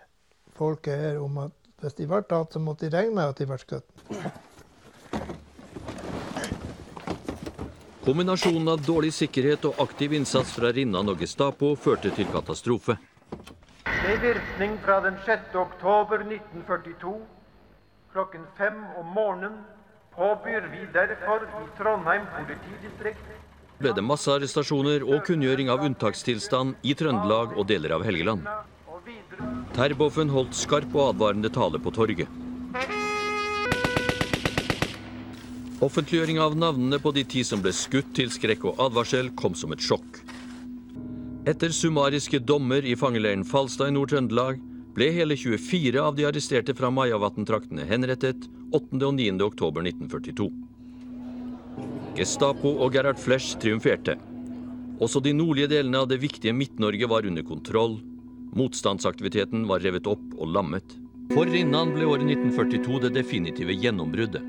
folket 0.58 0.98
her 0.98 1.18
om 1.22 1.38
at 1.46 1.54
hvis 1.82 1.98
de 1.98 2.06
ble 2.08 2.22
tatt, 2.26 2.54
så 2.54 2.62
måtte 2.62 2.86
de 2.86 2.96
regne 2.96 3.14
med 3.18 3.34
at 3.34 3.40
de 3.42 3.46
ble 3.46 3.58
skutt. 3.60 3.90
Kombinasjonen 8.06 8.70
av 8.70 8.82
dårlig 8.86 9.10
sikkerhet 9.14 9.66
og 9.66 9.80
aktiv 9.82 10.14
innsats 10.14 10.54
fra 10.54 10.70
Rinnan 10.70 11.10
og 11.10 11.22
Gestapo 11.22 11.72
førte 11.74 12.12
til 12.14 12.28
katastrofe. 12.30 12.94
Med 13.86 14.20
virkning 14.22 14.76
fra 14.84 15.00
den 15.02 15.18
6. 15.26 15.54
oktober 15.58 16.22
1942 16.22 17.16
klokken 18.14 18.46
fem 18.58 18.78
om 19.00 19.10
morgenen 19.10 19.58
påbyr 20.16 20.68
vi 20.72 20.86
derfor 20.92 21.44
i 21.44 21.66
Trondheim 21.78 22.24
politidistrikt 22.36 23.34
ble 23.80 23.92
det 23.92 24.04
massearrestasjoner 24.08 25.04
og 25.04 25.26
kunngjøring 25.28 25.68
av 25.68 25.82
unntakstilstand 25.84 26.80
i 26.88 26.94
Trøndelag 26.96 27.52
og 27.60 27.66
deler 27.68 27.92
av 27.98 28.06
Helgeland. 28.06 28.46
Terboven 29.76 30.32
holdt 30.32 30.56
skarp 30.56 30.94
og 30.96 31.10
advarende 31.10 31.50
tale 31.52 31.80
på 31.82 31.92
torget. 31.92 32.30
Offentliggjøring 35.84 36.40
av 36.40 36.56
navnene 36.56 36.96
på 37.04 37.12
de 37.12 37.26
ti 37.28 37.42
som 37.44 37.60
ble 37.60 37.74
skutt 37.76 38.14
til 38.16 38.32
skrekk 38.32 38.64
og 38.70 38.80
advarsel, 38.80 39.28
kom 39.36 39.52
som 39.52 39.76
et 39.76 39.84
sjokk. 39.84 40.22
Etter 41.46 41.74
summariske 41.76 42.40
dommer 42.40 42.80
i 42.80 42.96
fangeleiren 42.96 43.44
Falstad 43.44 43.92
i 43.92 43.94
Nord-Trøndelag 43.98 44.56
ble 44.96 45.10
hele 45.12 45.36
24 45.36 46.00
av 46.00 46.14
de 46.16 46.24
arresterte 46.24 46.72
fra 46.74 46.88
Majavatn-traktene 46.88 47.84
henrettet 47.84 48.46
8. 48.72 48.96
og 49.04 49.12
9. 49.18 49.34
oktober 49.44 49.84
1942. 49.84 50.46
Gestapo 52.16 52.72
og 52.80 52.96
Gerhard 52.96 53.20
Flesch 53.20 53.58
triumferte. 53.60 54.14
Også 54.96 55.20
de 55.20 55.34
nordlige 55.36 55.68
delene 55.74 56.00
av 56.00 56.08
det 56.08 56.22
viktige 56.22 56.56
Midt-Norge 56.56 57.10
var 57.12 57.28
under 57.28 57.44
kontroll. 57.44 57.98
Motstandsaktiviteten 58.56 59.66
var 59.68 59.84
revet 59.84 60.08
opp 60.08 60.24
og 60.38 60.48
lammet. 60.54 60.96
For 61.34 61.44
Rinnan 61.44 61.92
ble 61.92 62.08
året 62.08 62.24
1942 62.30 63.02
det 63.04 63.12
definitive 63.18 63.76
gjennombruddet. 63.76 64.48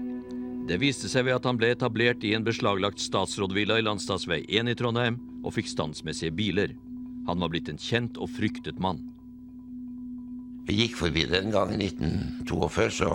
Det 0.71 0.79
viste 0.79 1.11
seg 1.11 1.27
ved 1.27 1.41
at 1.41 1.47
han 1.47 1.59
ble 1.59 1.73
etablert 1.75 2.23
i 2.23 2.31
en 2.37 2.47
beslaglagt 2.47 3.03
statsrådvilla 3.03 3.81
i 3.81 3.83
Landstadsvei 3.83 4.45
1 4.47 4.71
i 4.71 4.79
Trondheim 4.79 5.19
og 5.43 5.57
fikk 5.59 5.67
standsmessige 5.75 6.31
biler. 6.39 6.71
Han 7.27 7.43
var 7.43 7.51
blitt 7.51 7.67
en 7.67 7.79
kjent 7.79 8.15
og 8.15 8.31
fryktet 8.31 8.79
mann. 8.79 9.03
Vi 10.67 10.75
gikk 10.81 10.97
forbi 10.99 11.23
det 11.31 11.39
en 11.39 11.53
gang 11.53 11.69
i 11.77 11.87
1942, 11.87 12.89
så, 12.91 13.11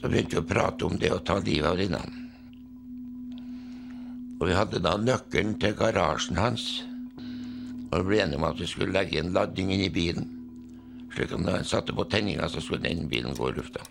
så 0.00 0.08
begynte 0.08 0.38
vi 0.38 0.40
å 0.40 0.48
prate 0.48 0.86
om 0.88 0.98
det 1.00 1.10
å 1.12 1.20
ta 1.20 1.36
livet 1.44 1.68
av 1.68 1.76
Rinnan. 1.76 2.18
Og 4.40 4.48
vi 4.48 4.54
hadde 4.56 4.80
da 4.82 4.96
nøkkelen 4.98 5.58
til 5.60 5.76
garasjen 5.78 6.40
hans. 6.40 6.64
Og 7.92 7.98
vi 8.00 8.06
ble 8.08 8.22
enige 8.24 8.40
om 8.40 8.46
at 8.48 8.58
vi 8.58 8.66
skulle 8.70 8.94
legge 8.96 9.20
en 9.20 9.34
ladningen 9.36 9.84
i 9.84 9.90
bilen. 9.92 10.30
Slik 11.12 11.34
at 11.36 11.42
når 11.44 11.58
han 11.60 11.68
satte 11.68 11.94
på 11.94 12.06
tenninga, 12.08 12.48
så 12.48 12.62
skulle 12.64 12.88
den 12.88 13.04
bilen 13.10 13.36
gå 13.36 13.50
i 13.50 13.56
lufta. 13.58 13.84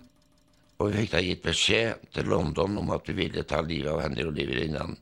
Og 0.81 0.89
vi 0.89 1.03
fikk 1.03 1.11
da 1.13 1.21
gitt 1.21 1.43
beskjed 1.45 2.07
til 2.15 2.31
London 2.33 2.79
om 2.81 2.89
at 2.95 3.05
vi 3.07 3.19
ville 3.19 3.45
ta 3.45 3.61
livet 3.61 3.93
av 3.93 4.01
Henry 4.01 4.25
Oliver 4.25 4.57
Rinnan. 4.57 4.97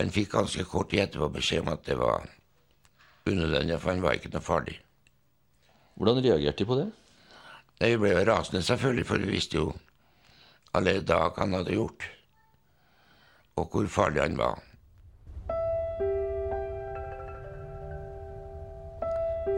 Men 0.00 0.14
fikk 0.16 0.32
ganske 0.32 0.64
kort 0.64 0.88
tid 0.90 1.04
etterpå 1.04 1.28
beskjed 1.36 1.66
om 1.66 1.74
at 1.74 1.84
det 1.84 1.98
var 2.00 2.24
unødvendig, 3.28 3.76
for 3.78 3.92
han 3.92 4.02
var 4.02 4.16
ikke 4.16 4.32
noe 4.32 4.42
farlig. 4.42 4.78
Hvordan 6.02 6.24
reagerte 6.24 6.64
de 6.64 6.66
på 6.66 6.80
det? 6.80 6.88
De 7.78 7.92
Vi 7.92 8.00
ble 8.02 8.10
jo 8.10 8.24
rasende, 8.26 8.62
selvfølgelig, 8.62 9.06
for 9.06 9.22
vi 9.22 9.30
visste 9.36 9.56
jo 9.60 9.72
alle 10.74 10.98
dag 11.06 11.38
han 11.38 11.54
hadde 11.54 11.76
gjort 11.78 12.08
og 13.56 13.68
hvor 13.70 13.86
farlig 13.86 14.22
han 14.22 14.38
var. 14.38 14.58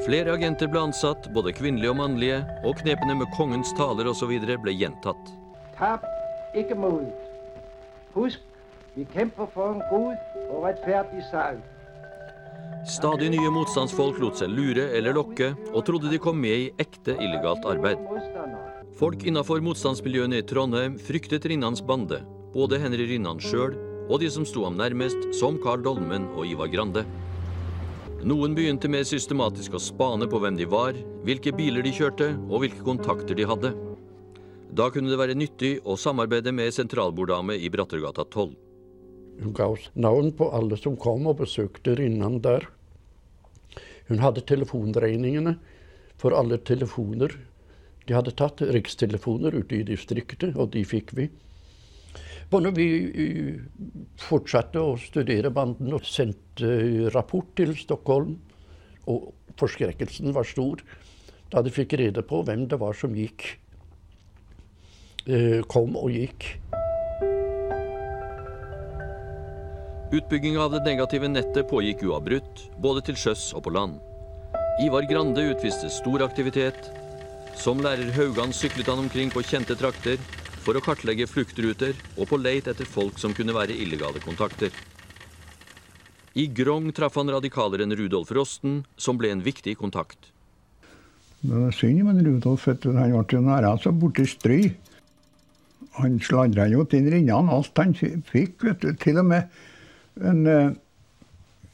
Flere 0.05 0.35
agenter 0.35 0.69
ble 0.69 0.83
ansatt, 0.91 1.31
både 1.33 1.55
kvinnelige 1.57 1.91
og 1.91 1.97
mannlige, 1.97 2.41
og 2.65 2.77
knepene 2.83 3.15
med 3.15 3.31
kongens 3.37 3.73
taler 3.79 4.11
osv. 4.11 4.35
ble 4.63 4.75
gjentatt. 4.77 5.31
Tap 5.79 6.05
ikke 6.55 6.75
mot. 6.75 7.07
Husk, 8.15 8.43
vi 8.95 9.07
kjemper 9.15 9.47
for 9.55 9.73
en 9.73 9.83
god 9.91 10.17
og 10.51 10.67
rettferdig 10.67 11.25
sak. 11.31 11.63
Stadig 12.85 13.31
nye 13.33 13.51
motstandsfolk 13.53 14.19
lot 14.21 14.37
seg 14.41 14.53
lure 14.53 14.91
eller 14.97 15.17
lokke, 15.17 15.55
og 15.73 15.87
trodde 15.89 16.11
de 16.13 16.21
kom 16.21 16.37
med 16.41 16.67
i 16.67 16.71
ekte 16.85 17.15
illegalt 17.17 17.65
arbeid. 17.69 18.03
Folk 18.99 19.25
innafor 19.27 19.63
motstandsmiljøene 19.65 20.43
i 20.43 20.47
Trondheim 20.47 20.99
fryktet 21.01 21.49
Rinnans 21.49 21.81
bande, 21.83 22.21
både 22.55 22.79
Henry 22.83 23.09
Rinnan 23.09 23.41
sjøl 23.43 23.75
og 24.05 24.21
de 24.21 24.29
som 24.31 24.45
sto 24.45 24.67
ham 24.67 24.77
nærmest, 24.77 25.31
som 25.37 25.57
Carl 25.63 25.83
Dolmen 25.85 26.29
og 26.37 26.45
Ivar 26.47 26.69
Grande. 26.73 27.05
Noen 28.25 28.55
begynte 28.57 28.89
mer 28.89 29.05
systematisk 29.09 29.77
å 29.77 29.83
spane 29.83 30.29
på 30.31 30.41
hvem 30.41 30.57
de 30.57 30.69
var, 30.69 30.97
hvilke 31.25 31.53
biler 31.57 31.85
de 31.85 31.93
kjørte 31.93 32.31
og 32.49 32.63
hvilke 32.63 32.85
kontakter 32.85 33.37
de 33.37 33.49
hadde. 33.49 33.73
Da 34.75 34.89
kunne 34.91 35.13
det 35.13 35.21
være 35.21 35.37
nyttig 35.39 35.77
å 35.87 35.97
samarbeide 36.01 36.53
med 36.53 36.73
sentralborddame 36.75 37.57
i 37.61 37.69
Brattergata 37.73 38.25
12. 38.27 38.64
Hun 39.41 39.55
ga 39.57 39.67
oss 39.75 39.89
navn 39.95 40.33
på 40.37 40.51
alle 40.55 40.79
som 40.81 40.99
kom 41.01 41.27
og 41.31 41.41
besøkte 41.43 41.97
Rinnan 41.99 42.41
der. 42.45 42.69
Hun 44.09 44.21
hadde 44.23 44.45
telefonregningene 44.47 45.57
for 46.21 46.37
alle 46.37 46.61
telefoner. 46.63 47.33
De 48.05 48.15
hadde 48.15 48.35
tatt 48.37 48.61
rikstelefoner 48.61 49.57
ute 49.57 49.81
i 49.81 49.87
distriktet, 49.89 50.53
og 50.57 50.75
de 50.75 50.85
fikk 50.87 51.15
vi. 51.17 51.31
Og 52.53 52.61
når 52.63 52.75
vi 52.77 52.89
fortsatte 54.21 54.83
å 54.83 54.99
studere 55.01 55.51
banden 55.55 55.95
og 55.97 56.05
sendte 56.07 57.09
rapport 57.15 57.49
til 57.57 57.73
Stockholm, 57.79 58.37
og 59.11 59.33
forskrekkelsen 59.61 60.33
var 60.37 60.47
stor 60.49 60.85
da 61.53 61.63
de 61.63 61.73
fikk 61.73 61.97
rede 62.01 62.23
på 62.27 62.41
hvem 62.45 62.67
det 62.71 62.79
var 62.81 62.97
som 62.99 63.15
gikk, 63.17 63.47
kom 65.71 65.97
og 65.97 66.13
gikk. 66.13 66.49
Utbygginga 70.15 70.61
av 70.63 70.71
det 70.71 70.85
negative 70.85 71.27
nettet 71.27 71.67
pågikk 71.67 72.05
uavbrutt, 72.07 72.61
både 72.79 73.01
til 73.03 73.17
sjøs 73.19 73.49
og 73.59 73.65
på 73.67 73.73
land. 73.75 73.97
Ivar 74.85 75.09
Grande 75.11 75.43
utviste 75.51 75.89
stor 75.91 76.23
aktivitet. 76.23 76.87
Som 77.59 77.83
lærer 77.83 78.13
Haugan 78.15 78.55
syklet 78.55 78.87
han 78.93 79.03
omkring 79.03 79.33
på 79.35 79.43
kjente 79.43 79.75
trakter 79.81 80.23
for 80.63 80.79
å 80.79 80.85
kartlegge 80.87 81.27
fluktruter 81.27 81.99
og 82.15 82.31
på 82.31 82.39
leit 82.39 82.71
etter 82.71 82.87
folk 82.87 83.19
som 83.19 83.35
kunne 83.35 83.57
være 83.57 83.75
illegale 83.75 84.23
kontakter. 84.23 84.71
I 86.39 86.47
Grong 86.61 86.93
traff 86.95 87.19
han 87.19 87.35
radikaleren 87.35 87.97
Rudolf 87.99 88.31
Rosten, 88.39 88.85
som 88.95 89.19
ble 89.19 89.35
en 89.35 89.43
viktig 89.43 89.75
kontakt. 89.83 90.31
Det 91.43 91.59
var 91.59 91.75
synd, 91.75 92.07
men 92.07 92.23
Rudolf 92.23 92.71
han 92.71 92.79
ble 92.87 92.95
nære 93.03 93.43
næra 93.51 93.75
borte 93.75 93.99
borti 93.99 94.31
stry. 94.31 94.63
Han 95.99 96.23
sladra 96.23 96.71
jo 96.71 96.87
til 96.87 97.11
rinnene 97.11 97.51
alt 97.51 97.83
han 97.83 97.99
fikk, 97.99 98.61
vet 98.63 98.83
du. 98.87 98.93
Til 98.95 99.19
og 99.19 99.33
med 99.35 99.63
en, 100.23 100.47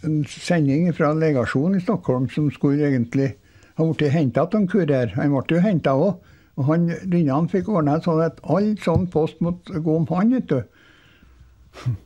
en 0.05 0.18
sending 0.29 0.88
fra 0.96 1.12
en 1.12 1.20
legasjon 1.22 1.76
i 1.76 1.83
Stockholm 1.83 2.29
som 2.33 2.50
skulle 2.55 2.88
egentlig 2.88 3.35
ha 3.76 3.87
blitt 3.87 4.12
henta 4.12 4.44
av 4.44 4.55
en 4.57 4.68
kurer. 4.68 5.14
Han 5.16 5.35
ble 5.35 5.57
jo 5.57 5.64
henta 5.64 5.96
òg. 5.96 6.29
Og 6.61 6.66
han, 6.68 6.90
Rinnan 7.09 7.48
fikk 7.48 7.70
ordna 7.72 7.96
sånn 8.05 8.20
at 8.24 8.40
all 8.44 8.74
sånn 8.85 9.07
post 9.12 9.38
måtte 9.40 9.81
gå 9.81 9.96
om 9.96 10.07
han, 10.11 10.35
vet 10.37 10.50
du. 10.50 10.61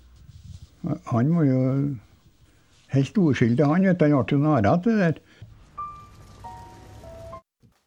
Han 1.08 1.30
var 1.32 1.46
jo 1.48 1.60
helt 2.92 3.16
uskyldig, 3.16 3.64
han. 3.64 3.86
vet 3.88 3.96
du. 3.96 4.04
Han 4.04 4.18
ble 4.20 4.36
jo 4.36 4.40
narra 4.42 4.74
til 4.84 4.98
det 4.98 5.06
der. 5.06 5.22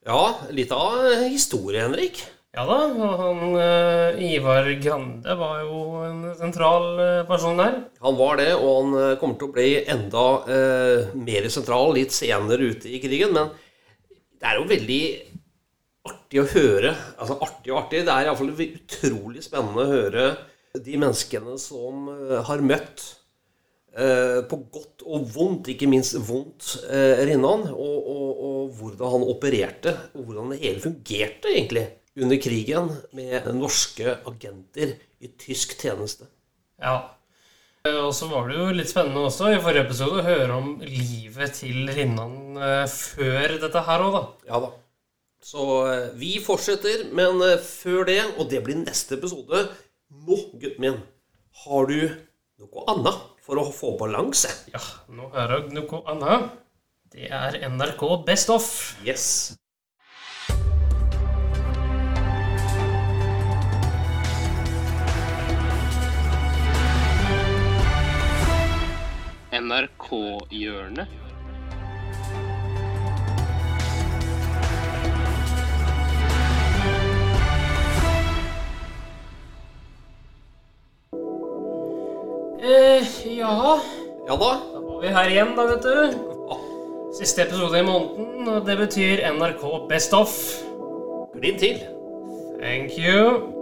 Ja, 0.07 0.23
litt 0.55 0.71
av 0.73 1.05
historie, 1.29 1.83
Henrik. 1.86 2.23
Ja 2.55 2.63
da, 2.65 2.77
han 3.19 3.41
uh, 3.53 4.23
Ivar 4.23 4.65
Grande 4.81 5.33
var 5.38 5.60
jo 5.62 5.81
en 6.07 6.21
sentral 6.39 6.86
uh, 6.97 7.25
person 7.27 7.60
der. 7.60 7.75
Han 8.01 8.15
var 8.17 8.39
det, 8.39 8.53
og 8.55 8.69
han 8.71 8.95
uh, 8.95 9.17
kommer 9.19 9.36
til 9.38 9.49
å 9.49 9.55
bli 9.57 9.67
enda 9.83 10.23
mer 11.17 11.49
sentral 11.53 11.91
litt 11.97 12.15
senere 12.15 12.71
ute 12.71 12.89
i 12.89 13.01
krigen. 13.03 13.36
Men 13.36 13.51
det 14.39 14.47
er 14.47 14.57
jo 14.57 14.69
veldig 14.71 15.01
artig 16.07 16.41
å 16.41 16.47
høre. 16.55 16.95
Altså 17.19 17.38
artig 17.43 17.73
og 17.73 17.81
artig. 17.83 18.05
Det 18.07 18.15
er 18.15 18.29
iallfall 18.29 18.55
utrolig 18.55 19.43
spennende 19.45 19.83
å 19.83 19.91
høre 19.91 20.25
de 20.77 20.97
menneskene 20.97 21.60
som 21.62 22.10
har 22.47 22.63
møtt 22.65 23.05
på 23.97 24.60
godt 24.69 25.01
og 25.10 25.23
vondt, 25.33 25.71
ikke 25.73 25.89
minst 25.89 26.19
vondt, 26.27 26.75
Rinnan. 27.25 27.69
Og, 27.73 28.10
og, 28.13 28.43
og 28.49 28.75
hvordan 28.77 29.15
han 29.15 29.29
opererte, 29.33 29.95
og 30.13 30.27
hvordan 30.27 30.53
det 30.53 30.62
hele 30.62 30.83
fungerte, 30.83 31.53
egentlig. 31.53 31.88
Under 32.17 32.39
krigen 32.41 32.89
med 33.15 33.45
norske 33.56 34.17
agenter 34.27 34.95
i 35.21 35.30
tysk 35.39 35.77
tjeneste. 35.82 36.27
Ja. 36.82 36.97
Og 37.88 38.12
så 38.15 38.27
var 38.27 38.49
det 38.49 38.58
jo 38.58 38.65
litt 38.75 38.89
spennende 38.91 39.27
også 39.30 39.53
i 39.53 39.62
forrige 39.63 39.86
episode 39.86 40.19
å 40.19 40.25
høre 40.25 40.58
om 40.58 40.73
livet 40.82 41.56
til 41.62 41.88
Rinnan 41.93 42.58
eh, 42.60 42.84
før 42.91 43.56
dette 43.62 43.84
her 43.88 44.03
òg, 44.03 44.17
da. 44.17 44.23
Ja 44.49 44.62
da. 44.65 44.71
Så 45.47 45.67
eh, 45.88 46.08
vi 46.19 46.34
fortsetter, 46.43 47.06
men 47.15 47.39
eh, 47.45 47.62
før 47.63 48.08
det, 48.10 48.19
og 48.36 48.49
det 48.51 48.63
blir 48.65 48.82
neste 48.82 49.15
episode 49.19 49.67
Nå, 50.08 50.38
gutten 50.56 50.84
min, 50.84 50.99
har 51.63 51.88
du 51.89 51.97
noe 52.60 52.84
annet 52.91 53.23
for 53.43 53.60
å 53.60 53.67
få 53.75 53.93
balanse? 53.99 54.51
Ja, 54.71 54.82
nå 55.12 55.27
har 55.36 55.51
jeg 55.56 55.75
noe 55.75 56.01
annet. 56.12 56.51
Det 57.12 57.27
er 57.32 57.60
NRK 57.67 58.03
Best 58.27 58.51
Off. 58.51 58.69
Yes. 59.03 59.58
NRK-hjørnet. 69.67 71.08
Eh, 82.60 83.03
ja 83.38 83.80
Ja 84.27 84.36
da. 84.36 84.51
Da 84.73 84.80
var 84.80 85.01
vi 85.01 85.08
her 85.08 85.30
igjen, 85.30 85.53
da, 85.58 85.67
vet 85.73 85.84
du. 85.84 86.23
Siste 87.17 87.43
episode 87.47 87.80
i 87.80 87.86
måneden, 87.86 88.47
og 88.47 88.65
det 88.67 88.77
betyr 88.77 89.23
NRK 89.34 89.67
Best 89.89 90.13
Off. 90.13 90.39
Glid 91.34 91.60
til. 91.60 91.80
Thank 92.62 92.97
you. 92.97 93.56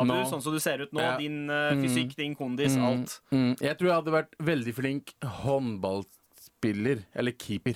Abu, 0.00 0.06
Nå- 0.12 0.24
sånn 0.30 0.42
som 0.42 0.52
du 0.52 0.58
ser 0.60 0.82
ut 0.82 0.92
nå, 0.92 1.00
Ja. 1.00 1.16
din 1.18 1.46
Mm. 1.46 1.82
fysikk, 1.84 2.14
din 2.16 2.34
kondis, 2.34 2.76
Mm, 2.76 2.84
alt. 2.84 3.20
Mm. 3.32 3.56
Jeg 3.60 3.78
tror 3.78 3.86
jeg 3.88 3.96
hadde 4.02 4.12
vært 4.12 4.34
veldig 4.38 4.74
flink 4.74 5.14
håndballspiller. 5.22 7.04
Eller 7.14 7.32
keeper. 7.32 7.74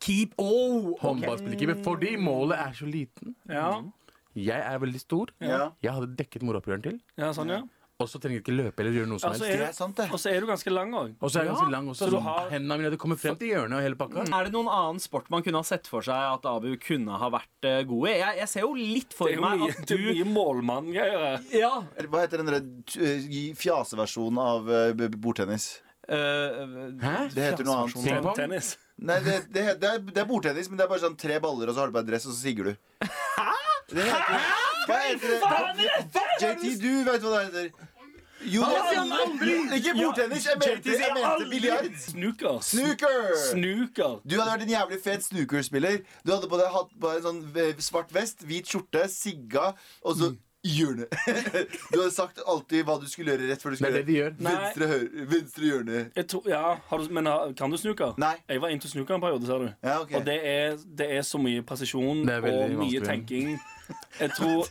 Keep 0.00 0.34
oh, 0.38 0.92
okay. 0.92 1.08
Håndballspillerkeeper. 1.08 1.82
Fordi 1.82 2.16
målet 2.16 2.58
er 2.58 2.72
så 2.72 2.86
liten. 2.90 3.34
Ja. 3.48 3.82
Jeg 4.34 4.60
er 4.62 4.78
veldig 4.78 5.00
stor. 5.00 5.26
Ja. 5.40 5.70
Jeg 5.82 5.92
hadde 5.92 6.14
dekket 6.16 6.42
moroppgjøren 6.46 6.82
til. 6.82 7.00
Ja, 7.18 7.32
sånn, 7.32 7.48
ja. 7.50 7.62
Og 7.98 8.06
så 8.06 8.20
trenger 8.22 8.38
jeg 8.38 8.42
ikke 8.44 8.54
løpe 8.54 8.78
eller 8.84 8.92
gjøre 8.94 9.08
noe 9.10 9.18
som 9.18 9.32
helst. 9.34 9.42
er 9.42 9.58
det. 9.58 10.04
Og 10.14 10.20
så 10.22 10.30
er 10.30 10.44
du 10.44 10.46
ganske 10.46 10.70
lang 10.70 10.92
òg. 10.94 11.14
Og 11.18 11.32
så 11.34 11.40
er 11.40 11.48
jeg 11.48 11.50
ganske 11.50 11.72
lang 11.74 11.88
også. 11.90 12.04
Så 12.06 12.10
du 12.12 12.20
har 12.22 12.44
Hendene 12.52 12.76
mine 12.78 12.92
det 12.94 12.98
kommer 13.02 13.18
frem 13.18 13.34
til 13.40 13.48
hjørnet 13.50 13.74
og 13.74 13.82
hele 13.82 13.98
pakka. 13.98 14.22
Er 14.38 14.46
det 14.46 14.52
noen 14.54 14.68
annen 14.70 15.00
sport 15.02 15.26
man 15.34 15.42
kunne 15.42 15.58
ha 15.58 15.66
sett 15.66 15.90
for 15.90 16.06
seg 16.06 16.14
at 16.14 16.46
Abu 16.46 16.68
kunne 16.78 17.18
ha 17.18 17.30
vært 17.34 17.66
eh, 17.66 17.80
god 17.90 18.06
i? 18.06 18.12
Jeg, 18.20 18.36
jeg 18.38 18.48
ser 18.52 18.62
jo 18.68 18.70
litt 18.78 19.16
for 19.18 19.26
Det 19.26 19.34
er 19.34 19.40
jo 19.40 19.42
meg 19.48 19.64
mye- 19.64 19.74
at 19.74 19.82
det 19.82 19.98
er 19.98 20.04
du 20.04 20.12
mye 20.14 20.28
målmann-greier. 20.36 21.42
Ja. 21.58 21.72
Hva 22.06 22.22
heter 22.22 22.44
den 22.44 22.52
der 22.54 22.62
uh, 22.62 23.58
fjaseversjonen 23.64 24.38
av 24.46 24.70
uh, 24.70 24.78
b- 24.94 25.10
bordtennis? 25.18 25.66
Hæ? 26.08 27.16
Det 27.34 27.50
heter 27.50 27.66
noe 27.66 27.82
annet. 27.82 28.30
Tennis? 28.38 28.70
Nei, 28.98 29.18
det, 29.26 29.40
det, 29.50 29.66
det, 29.82 29.90
er, 29.90 30.06
det 30.06 30.22
er 30.22 30.30
bordtennis, 30.30 30.70
men 30.70 30.78
det 30.78 30.86
er 30.86 30.94
bare 30.94 31.02
sånn 31.02 31.18
tre 31.18 31.42
baller, 31.42 31.66
og 31.70 31.74
så 31.76 31.82
har 31.82 31.90
du 31.90 31.98
på 31.98 32.02
deg 32.06 32.14
dress, 32.14 32.30
og 32.30 32.38
så 32.38 32.40
sigger 32.46 32.70
du. 32.70 32.72
Det 33.90 34.06
heter, 34.06 34.66
hva 34.88 34.98
heter 35.04 35.36
det? 35.36 36.24
JT, 36.42 36.74
du 36.82 36.90
vet 37.06 37.22
hva 37.22 37.36
det 37.36 37.44
heter. 37.46 37.86
Jo, 38.46 38.62
det 38.62 38.76
er 38.78 38.98
aldri? 39.02 39.54
ikke 39.76 39.94
bordtennis. 39.98 40.44
Jeg 40.46 40.58
mente, 40.60 40.90
JT 40.90 41.00
jeg 41.02 41.14
mente 41.16 41.48
biljard. 41.50 41.88
Snooker. 41.98 42.58
Snooker. 42.62 43.16
Snooker. 43.50 44.18
Du 44.22 44.36
hadde 44.38 44.50
vært 44.52 44.66
en 44.66 44.74
jævlig 44.74 44.98
fet 45.04 45.24
snookerspiller. 45.26 46.02
Du 46.22 46.34
hadde 46.34 46.50
på 46.50 46.60
deg 46.60 46.68
hatt 46.74 46.92
på 46.94 47.10
deg 47.10 47.18
en 47.18 47.26
sånn 47.26 47.80
svart 47.82 48.14
vest, 48.14 48.46
hvit 48.46 48.70
skjorte, 48.70 49.08
sigga, 49.10 49.72
og 50.06 50.20
så 50.20 50.30
hjørne. 50.66 51.06
Du 51.92 51.98
hadde 51.98 52.10
sagt 52.14 52.40
alltid 52.46 52.84
hva 52.86 52.98
du 53.02 53.06
skulle 53.10 53.34
gjøre 53.34 53.48
rett 53.50 53.62
før 53.62 53.74
du 53.74 53.80
skulle 53.80 53.90
Det 53.94 54.02
er 54.02 54.06
det 54.06 54.12
de 54.12 54.18
gjør. 54.18 54.36
Venstre, 54.48 54.90
høyre, 54.92 55.26
venstre 55.32 55.70
hjørne. 55.72 56.04
Jeg 56.16 56.28
tror, 56.30 56.46
ja, 56.50 56.62
har 56.90 57.02
du, 57.02 57.14
men 57.18 57.30
kan 57.58 57.74
du 57.74 57.78
snooker? 57.80 58.14
Nei. 58.22 58.36
Jeg 58.48 58.62
var 58.62 58.74
into 58.74 58.90
snooker 58.90 59.18
en 59.18 59.24
periode, 59.24 59.50
ser 59.50 59.66
du. 59.66 59.68
Ja, 59.82 59.98
okay. 60.02 60.18
Og 60.20 60.26
det 60.26 60.38
er, 60.46 60.78
det 60.98 61.10
er 61.18 61.26
så 61.26 61.42
mye 61.42 61.66
presisjon 61.66 62.22
og 62.22 62.46
mye 62.46 62.70
vanskelig. 62.78 63.04
tenking. 63.06 63.58
Jeg 64.18 64.30
tror, 64.34 64.66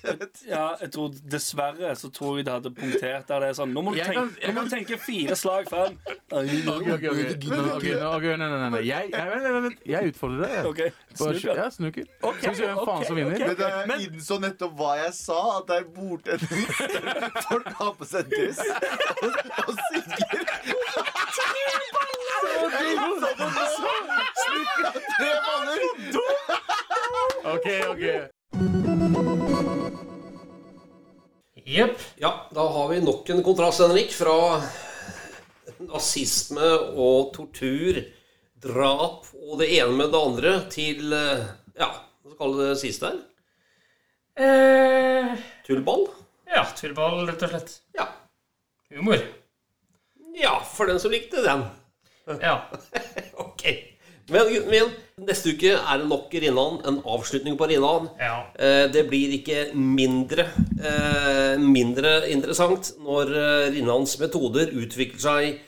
ja, 0.49 0.63
jeg 0.81 0.89
tror 0.91 1.11
Dessverre 1.31 1.91
så 1.95 2.09
tror 2.11 2.37
jeg 2.39 2.45
det 2.47 2.53
hadde 2.55 2.71
punktert 2.75 3.27
der 3.29 3.43
det 3.43 3.49
er 3.51 3.53
sånn 3.55 3.69
Nå 3.75 3.83
må 3.85 3.91
du, 3.93 3.99
tenke, 4.01 4.23
nå 4.47 4.53
må 4.57 4.63
du 4.65 4.71
tenke 4.73 4.97
fire 4.99 5.35
slag 5.39 5.69
fram. 5.69 5.93
Ok, 6.03 6.49
ok, 6.73 6.87
ok. 6.97 7.05
Nå- 7.45 7.75
ok, 7.77 7.85
ok, 8.17 8.25
Nei, 8.41 8.47
nei, 8.49 8.69
nei. 8.73 8.81
Jeg, 8.87 9.11
jeg, 9.13 9.29
vent, 9.29 9.43
vent, 9.45 9.63
vent. 9.67 9.79
jeg 9.93 10.01
utfordrer 10.11 10.41
deg. 10.41 10.51
jeg. 10.57 10.65
Ok, 10.65 10.81
Bare- 11.21 11.37
snooker. 11.37 11.55
Ja, 11.61 11.67
snooker. 11.77 12.05
Skal 12.17 12.49
vi 12.49 12.55
se 12.57 12.65
hvem 12.65 12.81
faen 12.89 13.05
som 13.07 13.15
vinner. 13.21 13.37
Men 13.87 13.93
jeg 14.01 14.09
innså 14.09 14.39
nettopp 14.43 14.73
hva 14.81 14.91
jeg 15.03 15.13
sa, 15.19 15.39
at 15.59 15.69
det 15.69 15.75
er 15.77 15.85
bordtennis. 15.95 16.67
Folk 17.49 17.67
har 17.79 17.93
på 18.01 18.05
seg 18.09 18.23
dress 18.33 18.59
og, 18.65 19.31
og 19.63 19.73
sigger. 19.85 20.43
Snooker, 24.47 24.91
Tre 25.17 25.31
baller! 25.45 25.81
Ok, 27.47 27.67
ok. 27.93 28.03
Jepp. 31.67 31.99
Ja, 32.15 32.47
da 32.55 32.63
har 32.71 32.87
vi 32.89 33.01
nok 33.03 33.29
en 33.29 33.43
kontrast, 33.43 33.81
Henrik, 33.83 34.13
fra 34.15 34.61
nazisme 35.83 36.69
og 36.95 37.33
tortur, 37.35 37.99
drap 38.63 39.27
og 39.35 39.57
det 39.59 39.67
ene 39.75 39.97
med 39.99 40.13
det 40.13 40.21
andre 40.29 40.53
til 40.71 41.11
eh, 41.13 41.43
Ja, 41.77 41.89
hva 42.23 42.31
skal 42.37 42.55
vi 42.55 42.69
det 42.69 42.77
siste 42.81 43.11
her? 43.11 43.19
Eh, 44.39 45.35
Tullball? 45.67 46.07
ja, 46.47 46.63
tullball, 46.79 47.25
rett 47.27 47.43
og 47.43 47.51
slett. 47.51 47.75
Ja. 47.99 48.07
Humor. 48.95 49.19
Ja, 50.39 50.55
for 50.63 50.87
den 50.87 51.01
som 51.03 51.11
likte 51.11 51.43
den. 51.43 51.65
Ja. 52.41 52.55
ok. 53.43 53.67
Men 54.29 54.49
gutten 54.51 54.71
min, 54.73 54.89
neste 55.23 55.53
uke 55.55 55.71
er 55.77 56.01
det 56.01 56.07
nok 56.09 56.33
Rinnan. 56.43 56.81
En 56.89 56.97
avslutning 57.07 57.55
på 57.59 57.67
Rinnan. 57.71 58.09
Ja. 58.19 58.41
Eh, 58.59 58.85
det 58.91 59.05
blir 59.07 59.31
ikke 59.37 59.69
mindre, 59.77 60.49
eh, 60.83 61.55
mindre 61.63 62.17
interessant 62.33 62.91
når 62.99 63.31
eh, 63.31 63.69
Rinnans 63.77 64.17
metoder 64.19 64.73
utvikler 64.75 65.23
seg 65.23 65.63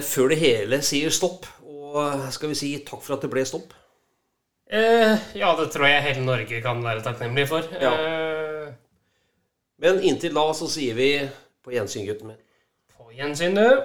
før 0.00 0.30
det 0.32 0.38
hele 0.40 0.78
sier 0.80 1.12
stopp. 1.12 1.44
Og 1.68 2.22
skal 2.32 2.48
vi 2.48 2.56
si 2.56 2.70
takk 2.80 3.02
for 3.04 3.18
at 3.18 3.26
det 3.26 3.28
ble 3.30 3.42
stopp? 3.44 3.74
Eh, 4.72 5.12
ja, 5.36 5.50
det 5.60 5.68
tror 5.70 5.84
jeg 5.86 6.02
hele 6.02 6.24
Norge 6.24 6.62
kan 6.64 6.80
være 6.82 7.04
takknemlig 7.04 7.44
for. 7.50 7.68
Ja. 7.76 7.92
Eh, 7.92 8.72
Men 9.84 10.00
inntil 10.00 10.32
da 10.34 10.46
så 10.56 10.64
sier 10.72 10.96
vi 10.96 11.10
på 11.62 11.74
gjensyn, 11.76 12.06
gutten 12.08 12.32
min. 12.32 12.40
på 12.96 13.12
gjensyn, 13.12 13.54
du. 13.54 13.84